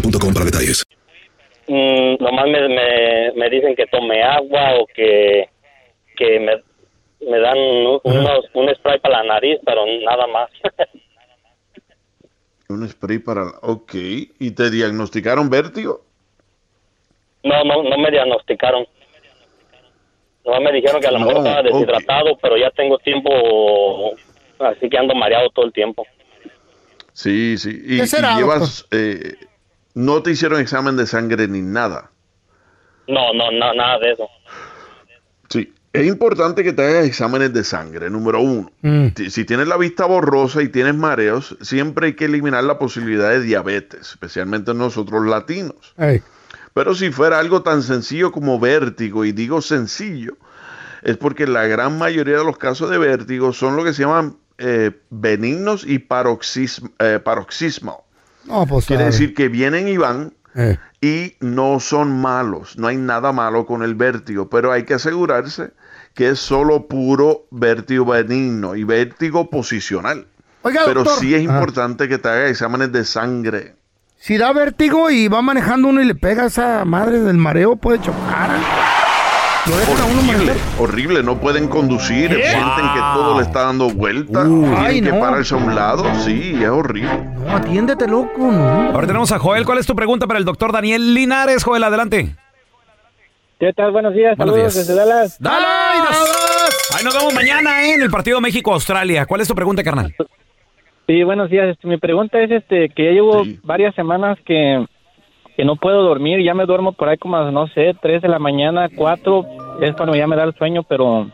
boostmobile.com 0.00 0.32
para 0.34 0.44
detalles. 0.46 0.84
mm, 1.68 2.16
nomás 2.22 2.46
me, 2.46 2.68
me, 2.68 3.32
me 3.34 3.50
dicen 3.50 3.74
que 3.74 3.86
tome 3.86 4.22
agua 4.22 4.74
o 4.80 4.86
que, 4.86 5.48
que 6.16 6.40
me, 6.40 6.62
me 7.28 7.38
dan 7.38 7.56
u- 7.58 8.00
unos, 8.04 8.44
un 8.54 8.74
spray 8.74 8.98
para 9.00 9.18
la 9.22 9.34
nariz, 9.34 9.58
pero 9.64 9.84
nada 10.04 10.26
más. 10.26 10.50
Un 12.68 12.88
spray 12.88 13.20
para... 13.20 13.44
Ok. 13.62 13.94
¿Y 13.94 14.50
te 14.50 14.70
diagnosticaron 14.72 15.48
vértigo? 15.48 16.04
no, 17.44 17.62
no, 17.62 17.84
no 17.84 17.96
me 17.96 18.10
diagnosticaron. 18.10 18.84
No 20.44 20.60
me 20.60 20.72
dijeron 20.72 21.00
que 21.00 21.06
a 21.06 21.12
lo 21.12 21.20
mejor 21.20 21.34
No, 21.34 21.38
estaba 21.44 21.62
deshidratado, 21.62 22.36
pero 22.42 22.56
ya 22.56 22.68
tengo 22.72 22.98
tiempo, 22.98 23.30
así 24.58 24.88
que 24.90 24.98
ando 24.98 25.14
mareado 25.14 25.48
todo 25.50 25.66
el 25.66 25.72
tiempo. 25.72 26.04
Sí, 27.12 27.56
sí. 27.56 27.70
Y, 27.84 27.98
¿Qué 27.98 28.06
será, 28.08 28.32
y 28.32 28.38
llevas... 28.38 28.84
eh, 28.90 29.34
no 29.96 30.22
te 30.22 30.30
hicieron 30.30 30.60
examen 30.60 30.96
de 30.96 31.06
sangre 31.06 31.48
ni 31.48 31.62
nada. 31.62 32.10
No, 33.08 33.32
no, 33.32 33.50
no, 33.50 33.74
nada 33.74 33.98
de 33.98 34.12
eso. 34.12 34.28
Sí. 35.48 35.72
Es 35.94 36.06
importante 36.06 36.62
que 36.62 36.74
te 36.74 36.84
hagas 36.84 37.06
exámenes 37.06 37.54
de 37.54 37.64
sangre, 37.64 38.10
número 38.10 38.40
uno. 38.40 38.70
Mm. 38.82 39.06
Si 39.30 39.44
tienes 39.46 39.66
la 39.66 39.78
vista 39.78 40.04
borrosa 40.04 40.62
y 40.62 40.68
tienes 40.68 40.94
mareos, 40.94 41.56
siempre 41.62 42.08
hay 42.08 42.12
que 42.12 42.26
eliminar 42.26 42.62
la 42.64 42.78
posibilidad 42.78 43.30
de 43.30 43.40
diabetes, 43.40 44.10
especialmente 44.10 44.74
nosotros 44.74 45.24
latinos. 45.24 45.94
Pero 46.74 46.94
si 46.94 47.10
fuera 47.10 47.38
algo 47.38 47.62
tan 47.62 47.82
sencillo 47.82 48.32
como 48.32 48.60
vértigo, 48.60 49.24
y 49.24 49.32
digo 49.32 49.62
sencillo, 49.62 50.36
es 51.02 51.16
porque 51.16 51.46
la 51.46 51.66
gran 51.66 51.96
mayoría 51.96 52.36
de 52.36 52.44
los 52.44 52.58
casos 52.58 52.90
de 52.90 52.98
vértigo 52.98 53.54
son 53.54 53.76
lo 53.76 53.84
que 53.84 53.94
se 53.94 54.02
llaman 54.02 54.36
eh, 54.58 54.90
benignos 55.08 55.86
y 55.86 56.00
paroxism, 56.00 56.88
eh, 56.98 57.18
paroxismal. 57.24 57.96
No, 58.46 58.66
pues 58.66 58.86
Quiere 58.86 59.02
sabe. 59.04 59.12
decir 59.12 59.34
que 59.34 59.48
vienen 59.48 59.88
y 59.88 59.96
van 59.96 60.32
Eh. 60.54 60.78
y 61.00 61.34
no 61.40 61.80
son 61.80 62.20
malos. 62.20 62.78
No 62.78 62.86
hay 62.88 62.96
nada 62.96 63.32
malo 63.32 63.66
con 63.66 63.82
el 63.82 63.94
vértigo, 63.94 64.48
pero 64.48 64.72
hay 64.72 64.84
que 64.84 64.94
asegurarse 64.94 65.70
que 66.14 66.30
es 66.30 66.38
solo 66.38 66.86
puro 66.86 67.46
vértigo 67.50 68.06
benigno 68.06 68.74
y 68.74 68.84
vértigo 68.84 69.50
posicional. 69.50 70.26
Oiga, 70.62 70.82
Pero 70.86 71.04
doctor. 71.04 71.20
sí 71.20 71.34
es 71.34 71.40
Ah. 71.40 71.52
importante 71.54 72.08
que 72.08 72.18
te 72.18 72.28
hagas 72.28 72.50
exámenes 72.50 72.90
de 72.92 73.04
sangre. 73.04 73.74
Si 74.18 74.38
da 74.38 74.52
vértigo 74.52 75.10
y 75.10 75.28
va 75.28 75.42
manejando 75.42 75.88
uno 75.88 76.00
y 76.00 76.06
le 76.06 76.14
pega 76.14 76.44
a 76.44 76.46
esa 76.46 76.84
madre 76.86 77.20
del 77.20 77.36
mareo, 77.36 77.76
puede 77.76 78.00
chocar. 78.00 78.50
Lo 79.68 79.76
dejan 79.76 80.00
a 80.00 80.04
uno 80.04 80.20
Horrible, 80.30 80.52
horrible, 80.78 81.22
no 81.24 81.40
pueden 81.40 81.66
conducir, 81.66 82.28
sienten 82.30 82.92
que 82.94 83.00
todo 83.14 83.36
le 83.36 83.42
está 83.42 83.62
dando 83.64 83.90
vuelta, 83.90 84.44
tienen 84.44 84.74
Ay, 84.76 85.00
que 85.00 85.10
no. 85.10 85.18
pararse 85.18 85.54
a 85.54 85.58
un 85.58 85.74
lado, 85.74 86.04
sí, 86.24 86.52
es 86.62 86.68
horrible. 86.68 87.10
No, 87.44 87.56
atiéndete, 87.56 88.06
loco, 88.06 88.38
no. 88.38 88.92
Ahora 88.92 89.06
tenemos 89.06 89.32
a 89.32 89.38
Joel. 89.40 89.64
¿Cuál 89.64 89.78
es 89.78 89.86
tu 89.86 89.96
pregunta 89.96 90.26
para 90.28 90.38
el 90.38 90.44
doctor 90.44 90.72
Daniel 90.72 91.14
Linares? 91.14 91.64
Joel, 91.64 91.82
adelante. 91.82 92.36
¿Qué 93.58 93.72
tal? 93.72 93.90
Buenos 93.90 94.14
días, 94.14 94.36
Buenos 94.36 94.54
saludos 94.54 94.74
días. 94.74 94.86
desde 94.86 95.00
Dallas. 95.00 95.36
¡Dallas! 95.40 96.92
Ahí 96.96 97.04
nos 97.04 97.14
vemos 97.16 97.34
mañana 97.34 97.82
¿eh? 97.86 97.94
en 97.94 98.02
el 98.02 98.10
partido 98.10 98.40
México-Australia. 98.40 99.26
¿Cuál 99.26 99.40
es 99.40 99.48
tu 99.48 99.54
pregunta, 99.54 99.82
carnal? 99.82 100.14
Sí, 101.08 101.22
buenos 101.24 101.50
días. 101.50 101.68
Este, 101.68 101.88
mi 101.88 101.96
pregunta 101.98 102.40
es 102.40 102.50
este 102.50 102.88
que 102.90 103.04
ya 103.06 103.10
llevo 103.12 103.42
varias 103.64 103.94
semanas 103.94 104.38
que, 104.44 104.86
que 105.56 105.64
no 105.64 105.76
puedo 105.76 106.02
dormir. 106.02 106.42
Ya 106.42 106.54
me 106.54 106.66
duermo 106.66 106.92
por 106.92 107.08
ahí 107.08 107.16
como, 107.16 107.36
a, 107.36 107.50
no 107.50 107.66
sé, 107.68 107.94
3 108.00 108.22
de 108.22 108.28
la 108.28 108.38
mañana, 108.38 108.88
4. 108.94 109.46
Es 109.80 109.94
cuando 109.94 110.14
ya 110.14 110.26
me 110.26 110.36
da 110.36 110.44
el 110.44 110.54
sueño, 110.54 110.82
pero 110.82 111.30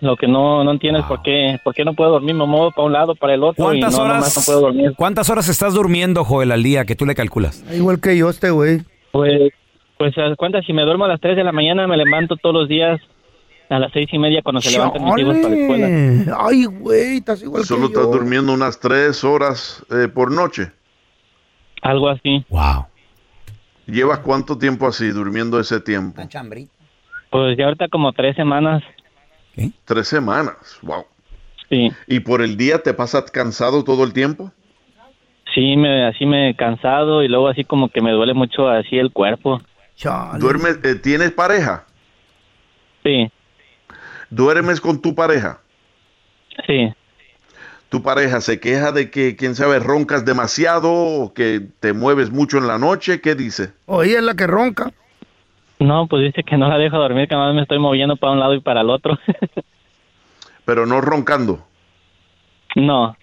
lo 0.00 0.16
que 0.16 0.28
no, 0.28 0.62
no 0.62 0.70
entiendo 0.70 1.00
es 1.00 1.06
por 1.06 1.22
qué, 1.22 1.58
por 1.64 1.74
qué 1.74 1.84
no 1.84 1.94
puedo 1.94 2.10
dormir. 2.10 2.34
Me 2.34 2.46
muevo 2.46 2.70
para 2.70 2.86
un 2.86 2.92
lado, 2.92 3.14
para 3.16 3.34
el 3.34 3.42
otro 3.42 3.74
y 3.74 3.80
no, 3.80 3.86
¿Cuántas 3.86 3.98
horas, 3.98 4.36
no 4.36 4.42
puedo 4.46 4.60
dormir. 4.60 4.94
¿Cuántas 4.96 5.30
horas 5.30 5.48
estás 5.48 5.74
durmiendo, 5.74 6.24
Joel, 6.24 6.52
al 6.52 6.62
día 6.62 6.84
que 6.84 6.94
tú 6.94 7.04
le 7.04 7.14
calculas? 7.14 7.64
Igual 7.74 8.00
que 8.00 8.16
yo, 8.16 8.30
este 8.30 8.50
güey. 8.50 8.82
Pues, 9.10 9.52
pues 9.96 10.14
cuenta, 10.36 10.62
si 10.62 10.72
me 10.72 10.82
duermo 10.82 11.06
a 11.06 11.08
las 11.08 11.20
3 11.20 11.36
de 11.36 11.44
la 11.44 11.52
mañana, 11.52 11.86
me 11.88 11.96
levanto 11.96 12.36
todos 12.36 12.54
los 12.54 12.68
días 12.68 13.00
a 13.70 13.78
las 13.78 13.92
seis 13.92 14.08
y 14.12 14.18
media 14.18 14.40
cuando 14.42 14.60
se 14.60 14.70
levantan 14.70 15.04
mis 15.04 15.18
hijos 15.18 15.36
para 15.36 15.48
la 15.50 15.56
escuela. 15.56 16.36
Ay, 16.40 16.64
güey, 16.64 17.16
estás 17.18 17.42
igual 17.42 17.64
Solo 17.64 17.88
que 17.88 17.94
yo. 17.94 18.00
estás 18.00 18.12
durmiendo 18.14 18.52
unas 18.52 18.80
tres 18.80 19.24
horas 19.24 19.84
eh, 19.90 20.08
por 20.08 20.32
noche. 20.32 20.72
Algo 21.82 22.08
así. 22.08 22.44
Wow. 22.48 22.86
¿Llevas 23.88 24.18
cuánto 24.18 24.58
tiempo 24.58 24.86
así, 24.86 25.08
durmiendo 25.08 25.58
ese 25.58 25.80
tiempo? 25.80 26.22
Pues 27.30 27.56
ya 27.56 27.64
ahorita 27.64 27.88
como 27.88 28.12
tres 28.12 28.36
semanas. 28.36 28.82
Tres 29.86 30.06
semanas, 30.06 30.78
wow. 30.82 31.06
Sí. 31.70 31.90
¿Y 32.06 32.20
por 32.20 32.42
el 32.42 32.56
día 32.56 32.82
te 32.82 32.92
pasas 32.92 33.30
cansado 33.30 33.82
todo 33.84 34.04
el 34.04 34.12
tiempo? 34.12 34.52
Sí, 35.54 35.76
me, 35.76 36.06
así 36.06 36.26
me 36.26 36.50
he 36.50 36.54
cansado 36.54 37.22
y 37.22 37.28
luego 37.28 37.48
así 37.48 37.64
como 37.64 37.88
que 37.88 38.02
me 38.02 38.12
duele 38.12 38.34
mucho 38.34 38.68
así 38.68 38.98
el 38.98 39.10
cuerpo. 39.10 39.60
¿Duermes, 40.38 40.78
eh, 40.84 40.94
¿Tienes 40.94 41.32
pareja? 41.32 41.86
Sí, 43.02 43.30
¿Duermes 44.30 44.80
con 44.80 45.00
tu 45.00 45.14
pareja? 45.14 45.60
sí. 46.66 46.92
¿Tu 47.88 48.02
pareja 48.02 48.40
se 48.42 48.60
queja 48.60 48.92
de 48.92 49.10
que, 49.10 49.34
quién 49.34 49.54
sabe, 49.54 49.78
roncas 49.78 50.24
demasiado 50.24 50.92
o 50.92 51.32
que 51.32 51.62
te 51.80 51.94
mueves 51.94 52.30
mucho 52.30 52.58
en 52.58 52.66
la 52.66 52.78
noche? 52.78 53.20
¿Qué 53.22 53.34
dice? 53.34 53.72
O 53.86 54.02
ella 54.02 54.18
es 54.18 54.24
la 54.24 54.34
que 54.34 54.46
ronca. 54.46 54.92
No, 55.78 56.06
pues 56.06 56.24
dice 56.24 56.42
que 56.42 56.58
no 56.58 56.68
la 56.68 56.76
dejo 56.76 56.98
dormir, 56.98 57.28
que 57.28 57.34
nada 57.34 57.46
más 57.46 57.54
me 57.54 57.62
estoy 57.62 57.78
moviendo 57.78 58.16
para 58.16 58.32
un 58.32 58.40
lado 58.40 58.54
y 58.54 58.60
para 58.60 58.82
el 58.82 58.90
otro. 58.90 59.18
Pero 60.66 60.84
no 60.84 61.00
roncando. 61.00 61.64
No. 62.76 63.16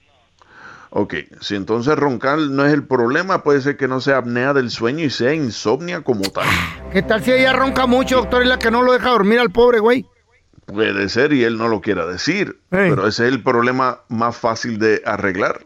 Ok, 0.89 1.13
si 1.41 1.55
entonces 1.55 1.95
roncar 1.95 2.39
no 2.39 2.65
es 2.65 2.73
el 2.73 2.87
problema, 2.87 3.43
puede 3.43 3.61
ser 3.61 3.75
que 3.77 3.87
no 3.87 3.99
sea 3.99 4.17
apnea 4.17 4.53
del 4.53 4.71
sueño 4.71 5.03
y 5.03 5.09
sea 5.09 5.33
insomnia 5.33 6.01
como 6.01 6.21
tal. 6.23 6.45
¿Qué 6.91 7.01
tal 7.03 7.21
si 7.21 7.33
ella 7.33 7.53
ronca 7.53 7.85
mucho, 7.85 8.15
doctor, 8.15 8.43
y 8.43 8.47
la 8.47 8.57
que 8.57 8.71
no 8.71 8.81
lo 8.81 8.93
deja 8.93 9.09
dormir 9.09 9.39
al 9.39 9.51
pobre 9.51 9.79
güey? 9.79 10.05
Puede 10.65 11.09
ser 11.09 11.33
y 11.33 11.43
él 11.43 11.57
no 11.57 11.67
lo 11.67 11.81
quiera 11.81 12.05
decir, 12.07 12.59
pero 12.69 13.07
ese 13.07 13.27
es 13.27 13.33
el 13.33 13.43
problema 13.43 13.99
más 14.09 14.35
fácil 14.35 14.79
de 14.79 15.01
arreglar. 15.05 15.65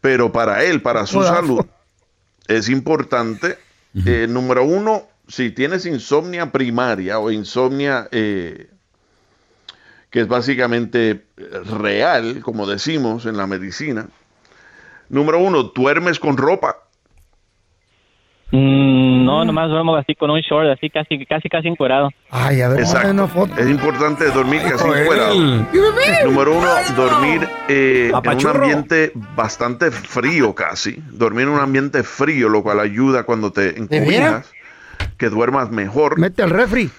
Pero 0.00 0.32
para 0.32 0.64
él, 0.64 0.82
para 0.82 1.06
su 1.06 1.22
salud, 1.22 1.64
es 2.48 2.68
importante, 2.68 3.58
eh, 4.06 4.26
número 4.28 4.64
uno, 4.64 5.04
si 5.28 5.50
tienes 5.50 5.86
insomnia 5.86 6.50
primaria 6.50 7.18
o 7.18 7.30
insomnia 7.30 8.08
eh, 8.10 8.68
que 10.10 10.20
es 10.20 10.28
básicamente 10.28 11.10
eh, 11.10 11.22
real, 11.78 12.40
como 12.40 12.66
decimos 12.66 13.26
en 13.26 13.36
la 13.36 13.46
medicina, 13.46 14.08
número 15.08 15.38
uno, 15.38 15.64
duermes 15.64 16.18
con 16.18 16.36
ropa. 16.36 16.87
Mm, 18.50 19.26
no, 19.26 19.44
nomás 19.44 19.68
duermo 19.68 19.94
así 19.96 20.14
con 20.14 20.30
un 20.30 20.40
short, 20.40 20.68
así 20.70 20.88
casi, 20.88 21.26
casi, 21.26 21.50
casi 21.50 21.68
encuerado. 21.68 22.08
Ay, 22.30 22.62
a 22.62 22.68
ver, 22.68 22.80
Exacto. 22.80 23.10
una 23.10 23.26
foto. 23.26 23.54
Es 23.58 23.68
importante 23.68 24.24
dormir 24.30 24.62
casi 24.62 24.84
Joder. 24.84 25.06
fuera. 25.06 25.34
Número 26.24 26.56
uno, 26.56 26.66
dormir 26.96 27.46
eh, 27.68 28.10
en 28.10 28.38
un 28.38 28.46
ambiente 28.46 29.12
bastante 29.36 29.90
frío 29.90 30.54
casi. 30.54 30.96
Dormir 31.10 31.42
en 31.42 31.50
un 31.50 31.60
ambiente 31.60 32.02
frío, 32.02 32.48
lo 32.48 32.62
cual 32.62 32.80
ayuda 32.80 33.24
cuando 33.24 33.52
te 33.52 33.78
encobijas, 33.78 34.50
que 35.18 35.28
duermas 35.28 35.70
mejor. 35.70 36.18
Mete 36.18 36.42
al 36.42 36.50
refri. 36.50 36.90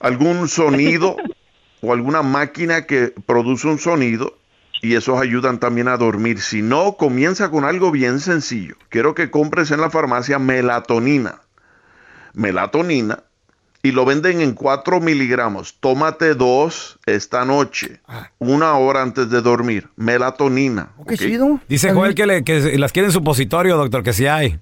Algún 0.00 0.48
sonido 0.48 1.16
o 1.80 1.94
alguna 1.94 2.22
máquina 2.22 2.82
que 2.84 3.14
produce 3.24 3.68
un 3.68 3.78
sonido 3.78 4.34
y 4.82 4.94
esos 4.94 5.20
ayudan 5.20 5.58
también 5.58 5.88
a 5.88 5.96
dormir. 5.96 6.40
Si 6.40 6.62
no, 6.62 6.96
comienza 6.96 7.50
con 7.50 7.64
algo 7.64 7.90
bien 7.90 8.18
sencillo. 8.20 8.76
Quiero 8.88 9.14
que 9.14 9.30
compres 9.30 9.70
en 9.70 9.80
la 9.80 9.90
farmacia 9.90 10.38
melatonina. 10.38 11.40
Melatonina 12.34 13.20
y 13.82 13.92
lo 13.92 14.04
venden 14.04 14.40
en 14.42 14.52
4 14.52 15.00
miligramos. 15.00 15.76
Tómate 15.80 16.34
dos 16.34 16.98
esta 17.06 17.44
noche, 17.46 18.00
una 18.38 18.74
hora 18.74 19.00
antes 19.02 19.30
de 19.30 19.40
dormir. 19.40 19.88
Melatonina. 19.96 20.90
Qué 21.08 21.14
¿ok? 21.14 21.20
chido. 21.20 21.60
Dice 21.68 21.92
Joel 21.92 22.14
que, 22.14 22.26
le- 22.26 22.44
que 22.44 22.76
las 22.78 22.92
quiere 22.92 23.06
en 23.08 23.12
supositorio, 23.12 23.76
doctor, 23.78 24.02
que 24.02 24.12
sí 24.12 24.26
hay. 24.26 24.60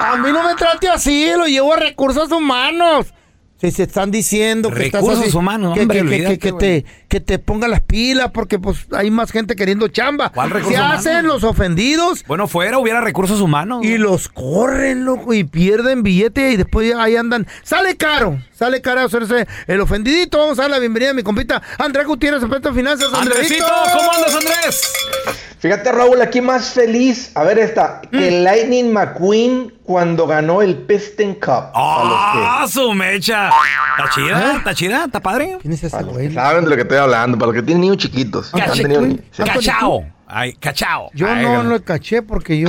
a 0.00 0.16
mí 0.16 0.32
no 0.32 0.42
me 0.42 0.54
trate 0.54 0.88
así, 0.88 1.30
lo 1.36 1.46
llevo 1.46 1.74
a 1.74 1.76
recursos 1.76 2.30
humanos. 2.32 3.12
Si 3.60 3.72
se 3.72 3.82
están 3.82 4.12
diciendo 4.12 4.70
que 4.70 4.86
estás 4.86 5.00
Recursos 5.02 5.26
así, 5.28 5.36
humanos, 5.36 5.74
que, 5.74 5.80
hombre, 5.80 5.98
que- 5.98 6.04
que- 6.04 6.08
olvídate, 6.14 6.38
que 6.38 6.52
te, 6.52 6.84
que 7.08 7.18
te 7.20 7.38
ponga 7.40 7.66
las 7.66 7.80
pilas 7.80 8.30
porque 8.32 8.60
pues 8.60 8.86
hay 8.92 9.10
más 9.10 9.32
gente 9.32 9.56
queriendo 9.56 9.88
chamba. 9.88 10.30
¿Cuál 10.30 10.52
Se 10.64 10.76
hacen 10.76 11.26
los 11.26 11.42
ofendidos 11.42 12.22
Bueno, 12.28 12.46
fuera 12.46 12.78
hubiera 12.78 13.00
recursos 13.00 13.40
humanos. 13.40 13.84
y 13.84 13.98
los 13.98 14.28
corren, 14.28 15.04
loco, 15.04 15.34
y 15.34 15.42
pierden 15.42 16.04
billete 16.04 16.52
y 16.52 16.56
después 16.56 16.94
ahí 16.94 17.16
andan. 17.16 17.48
Sale 17.64 17.96
caro, 17.96 18.40
sale 18.54 18.80
caro 18.80 19.00
hacerse 19.00 19.48
el 19.66 19.80
ofendidito. 19.80 20.38
Vamos 20.38 20.58
a 20.60 20.62
dar 20.62 20.70
la 20.70 20.78
bienvenida 20.78 21.10
a 21.10 21.14
mi 21.14 21.24
compita 21.24 21.60
Andrés 21.78 22.06
Gutiérrez, 22.06 22.40
experto 22.42 22.68
en 22.68 22.74
finanzas. 22.76 23.08
Andresito, 23.12 23.66
¿cómo 23.92 24.12
andas, 24.12 24.34
Andrés? 24.36 24.82
Fíjate, 25.58 25.90
Raúl, 25.90 26.22
aquí 26.22 26.40
más 26.40 26.70
feliz. 26.74 27.32
A 27.34 27.42
ver 27.42 27.58
esta. 27.58 28.02
Que 28.12 28.30
Lightning 28.30 28.92
McQueen 28.92 29.72
cuando 29.88 30.26
ganó 30.26 30.60
el 30.60 30.76
Piston 30.76 31.32
Cup. 31.36 31.70
¡Ah, 31.72 32.66
su 32.68 32.92
mecha! 32.92 33.48
¿Está 33.48 34.10
chida? 34.14 34.56
¿Está 34.58 34.74
chida? 34.74 35.04
¿Está 35.06 35.20
padre? 35.20 35.56
¿Quién 35.62 35.72
es 35.72 35.82
ese 35.82 36.02
güey? 36.02 36.30
Saben 36.30 36.64
de 36.64 36.70
lo 36.70 36.76
que 36.76 36.82
estoy 36.82 36.98
hablando, 36.98 37.38
para 37.38 37.52
los 37.52 37.54
que 37.54 37.62
tienen 37.62 37.80
niños 37.80 37.96
chiquitos. 37.96 38.50
Cache- 38.50 38.70
Han 38.70 38.78
tenido 38.82 39.00
niños. 39.00 39.20
Sí. 39.30 39.42
Cachao. 39.42 40.04
Ay, 40.26 40.52
cachao. 40.60 41.08
Yo 41.14 41.26
Ay, 41.26 41.42
no 41.42 41.62
lo 41.62 41.82
caché 41.82 42.20
porque 42.20 42.60
yo. 42.60 42.68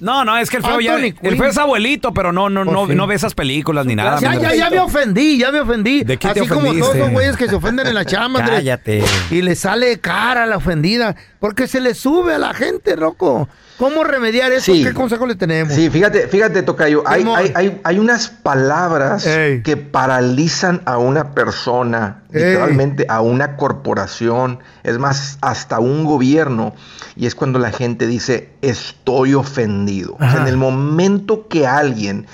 No, 0.00 0.24
no, 0.24 0.38
es 0.38 0.48
que 0.48 0.56
el 0.56 0.62
feo 0.62 0.80
ya. 0.80 0.96
El 0.96 1.36
feo 1.36 1.48
es 1.48 1.58
abuelito, 1.58 2.14
pero 2.14 2.32
no, 2.32 2.48
no, 2.48 2.64
no, 2.64 2.86
sí. 2.86 2.94
no 2.94 3.06
ve 3.06 3.14
esas 3.14 3.34
películas 3.34 3.84
ni 3.84 3.94
nada. 3.94 4.18
Ya, 4.18 4.34
ya, 4.34 4.54
ya 4.54 4.70
me 4.70 4.78
ofendí, 4.78 5.36
ya 5.36 5.52
me 5.52 5.60
ofendí. 5.60 6.02
¿De 6.02 6.16
qué 6.16 6.30
te 6.30 6.40
Así 6.40 6.48
como 6.48 6.72
todos 6.72 6.96
los 6.96 7.10
güeyes 7.10 7.36
que 7.36 7.46
se 7.46 7.56
ofenden 7.56 7.88
en 7.88 7.94
la 7.94 8.06
chamba. 8.06 8.42
Cállate. 8.42 9.04
Y 9.30 9.42
le 9.42 9.54
sale 9.54 10.00
cara 10.00 10.44
a 10.44 10.46
la 10.46 10.56
ofendida. 10.56 11.14
Porque 11.38 11.68
se 11.68 11.78
le 11.82 11.94
sube 11.94 12.36
a 12.36 12.38
la 12.38 12.54
gente, 12.54 12.96
loco. 12.96 13.50
¿Cómo 13.82 14.04
remediar 14.04 14.52
eso? 14.52 14.72
Sí. 14.72 14.84
¿Qué 14.84 14.94
consejo 14.94 15.26
le 15.26 15.34
tenemos? 15.34 15.74
Sí, 15.74 15.90
fíjate, 15.90 16.28
fíjate, 16.28 16.62
Tocayo, 16.62 17.02
hay, 17.04 17.24
hay, 17.34 17.52
hay, 17.56 17.80
hay 17.82 17.98
unas 17.98 18.28
palabras 18.28 19.26
Ey. 19.26 19.62
que 19.64 19.76
paralizan 19.76 20.82
a 20.84 20.98
una 20.98 21.32
persona, 21.32 22.22
Ey. 22.30 22.44
literalmente 22.44 23.06
a 23.08 23.22
una 23.22 23.56
corporación, 23.56 24.60
es 24.84 24.98
más, 24.98 25.36
hasta 25.40 25.80
un 25.80 26.04
gobierno, 26.04 26.74
y 27.16 27.26
es 27.26 27.34
cuando 27.34 27.58
la 27.58 27.72
gente 27.72 28.06
dice, 28.06 28.50
estoy 28.62 29.34
ofendido. 29.34 30.14
O 30.14 30.18
sea, 30.20 30.42
en 30.42 30.46
el 30.46 30.56
momento 30.56 31.48
que 31.48 31.66
alguien 31.66 32.28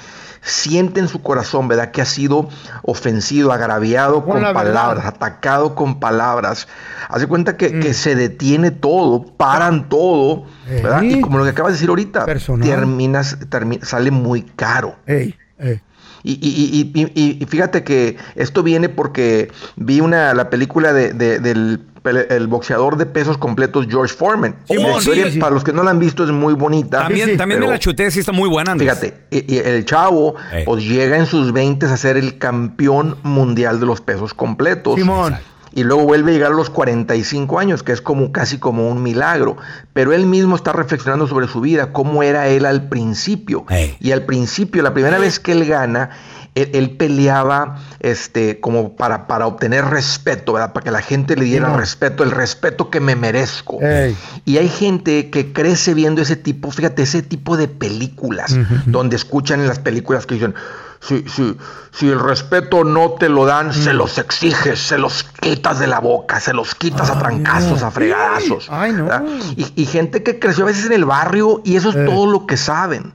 siente 0.50 1.00
en 1.00 1.08
su 1.08 1.22
corazón, 1.22 1.68
¿verdad? 1.68 1.90
Que 1.90 2.00
ha 2.02 2.04
sido 2.04 2.48
ofensido, 2.82 3.52
agraviado 3.52 4.24
Con 4.24 4.32
con, 4.34 4.42
la 4.42 4.48
verdad. 4.52 4.64
palabras, 4.64 5.06
atacado 5.06 5.74
con 5.74 6.00
palabras. 6.00 6.68
Hace 7.08 7.26
cuenta 7.26 7.56
que, 7.56 7.80
que 7.80 7.94
se 7.94 8.14
detiene 8.14 8.70
todo, 8.70 9.22
paran 9.24 9.88
todo, 9.88 10.44
¿verdad? 10.68 11.02
Y 11.02 11.20
como 11.20 11.38
lo 11.38 11.44
que 11.44 11.50
acabas 11.50 11.72
de 11.72 11.76
decir 11.76 11.88
ahorita, 11.88 12.24
Personal. 12.26 12.68
terminas, 12.68 13.38
termi- 13.50 13.82
sale 13.82 14.10
muy 14.10 14.42
caro. 14.42 14.96
Ey, 15.06 15.34
ey. 15.58 15.80
Y, 16.24 16.32
y- 16.32 16.92
y- 17.14 17.42
y- 17.42 17.46
fíjate 17.46 17.84
que 17.84 18.16
esto 18.34 18.62
viene 18.64 18.88
porque 18.88 19.52
vi 19.76 20.00
una 20.00 20.34
la 20.34 20.50
película 20.50 20.92
de, 20.92 21.12
de- 21.12 21.38
del 21.38 21.86
el 22.10 22.46
boxeador 22.46 22.96
de 22.96 23.06
pesos 23.06 23.36
completos 23.38 23.86
George 23.88 24.14
Foreman. 24.14 24.56
Simón, 24.66 24.92
La 24.92 24.98
historia, 24.98 25.24
sí, 25.26 25.32
sí. 25.32 25.38
Para 25.38 25.54
los 25.54 25.64
que 25.64 25.72
no 25.72 25.82
la 25.82 25.90
han 25.90 25.98
visto 25.98 26.24
es 26.24 26.30
muy 26.30 26.54
bonita. 26.54 27.02
También, 27.04 27.36
también 27.36 27.60
me 27.60 27.68
la 27.68 27.78
chuté, 27.78 28.10
sí 28.10 28.20
está 28.20 28.32
muy 28.32 28.48
buena. 28.48 28.76
Fíjate, 28.76 29.14
y- 29.30 29.54
y 29.54 29.58
el 29.58 29.84
chavo 29.84 30.34
Ey. 30.52 30.64
pues 30.64 30.84
llega 30.84 31.16
en 31.16 31.26
sus 31.26 31.52
20 31.52 31.86
a 31.86 31.96
ser 31.96 32.16
el 32.16 32.38
campeón 32.38 33.16
mundial 33.22 33.80
de 33.80 33.86
los 33.86 34.00
pesos 34.00 34.34
completos. 34.34 34.94
Simón. 34.96 35.36
Y 35.78 35.84
luego 35.84 36.02
vuelve 36.02 36.32
a 36.32 36.34
llegar 36.34 36.50
a 36.50 36.56
los 36.56 36.70
45 36.70 37.60
años, 37.60 37.84
que 37.84 37.92
es 37.92 38.00
como 38.00 38.32
casi 38.32 38.58
como 38.58 38.88
un 38.88 39.00
milagro. 39.00 39.58
Pero 39.92 40.12
él 40.12 40.26
mismo 40.26 40.56
está 40.56 40.72
reflexionando 40.72 41.28
sobre 41.28 41.46
su 41.46 41.60
vida, 41.60 41.92
cómo 41.92 42.24
era 42.24 42.48
él 42.48 42.66
al 42.66 42.88
principio. 42.88 43.64
Y 44.00 44.10
al 44.10 44.22
principio, 44.24 44.82
la 44.82 44.92
primera 44.92 45.20
vez 45.20 45.38
que 45.38 45.52
él 45.52 45.64
gana, 45.66 46.10
él, 46.56 46.70
él 46.74 46.96
peleaba 46.96 47.76
este, 48.00 48.58
como 48.58 48.96
para, 48.96 49.28
para 49.28 49.46
obtener 49.46 49.84
respeto, 49.84 50.54
¿verdad? 50.54 50.72
Para 50.72 50.82
que 50.82 50.90
la 50.90 51.00
gente 51.00 51.36
le 51.36 51.44
diera 51.44 51.76
respeto, 51.76 52.24
el 52.24 52.32
respeto 52.32 52.90
que 52.90 52.98
me 52.98 53.14
merezco. 53.14 53.80
Ey. 53.80 54.16
Y 54.44 54.58
hay 54.58 54.68
gente 54.68 55.30
que 55.30 55.52
crece 55.52 55.94
viendo 55.94 56.22
ese 56.22 56.34
tipo, 56.34 56.72
fíjate, 56.72 57.02
ese 57.02 57.22
tipo 57.22 57.56
de 57.56 57.68
películas, 57.68 58.52
donde 58.86 59.14
escuchan 59.14 59.60
en 59.60 59.68
las 59.68 59.78
películas 59.78 60.26
que 60.26 60.34
dicen, 60.34 60.56
si, 61.00 61.28
si, 61.28 61.56
si 61.90 62.08
el 62.08 62.18
respeto 62.20 62.84
no 62.84 63.12
te 63.12 63.28
lo 63.28 63.46
dan, 63.46 63.72
se 63.72 63.92
los 63.92 64.18
exiges, 64.18 64.80
se 64.80 64.98
los 64.98 65.22
quitas 65.22 65.78
de 65.78 65.86
la 65.86 66.00
boca, 66.00 66.40
se 66.40 66.52
los 66.52 66.74
quitas 66.74 67.10
a 67.10 67.18
trancazos, 67.18 67.82
a 67.82 67.90
fregadazos. 67.90 68.68
Ay, 68.70 68.92
no. 68.92 69.08
Y, 69.56 69.72
y 69.74 69.86
gente 69.86 70.22
que 70.22 70.38
creció 70.38 70.64
a 70.64 70.66
veces 70.68 70.86
en 70.86 70.92
el 70.92 71.04
barrio 71.04 71.62
y 71.64 71.76
eso 71.76 71.90
es 71.90 72.04
todo 72.04 72.30
lo 72.30 72.46
que 72.46 72.56
saben. 72.56 73.14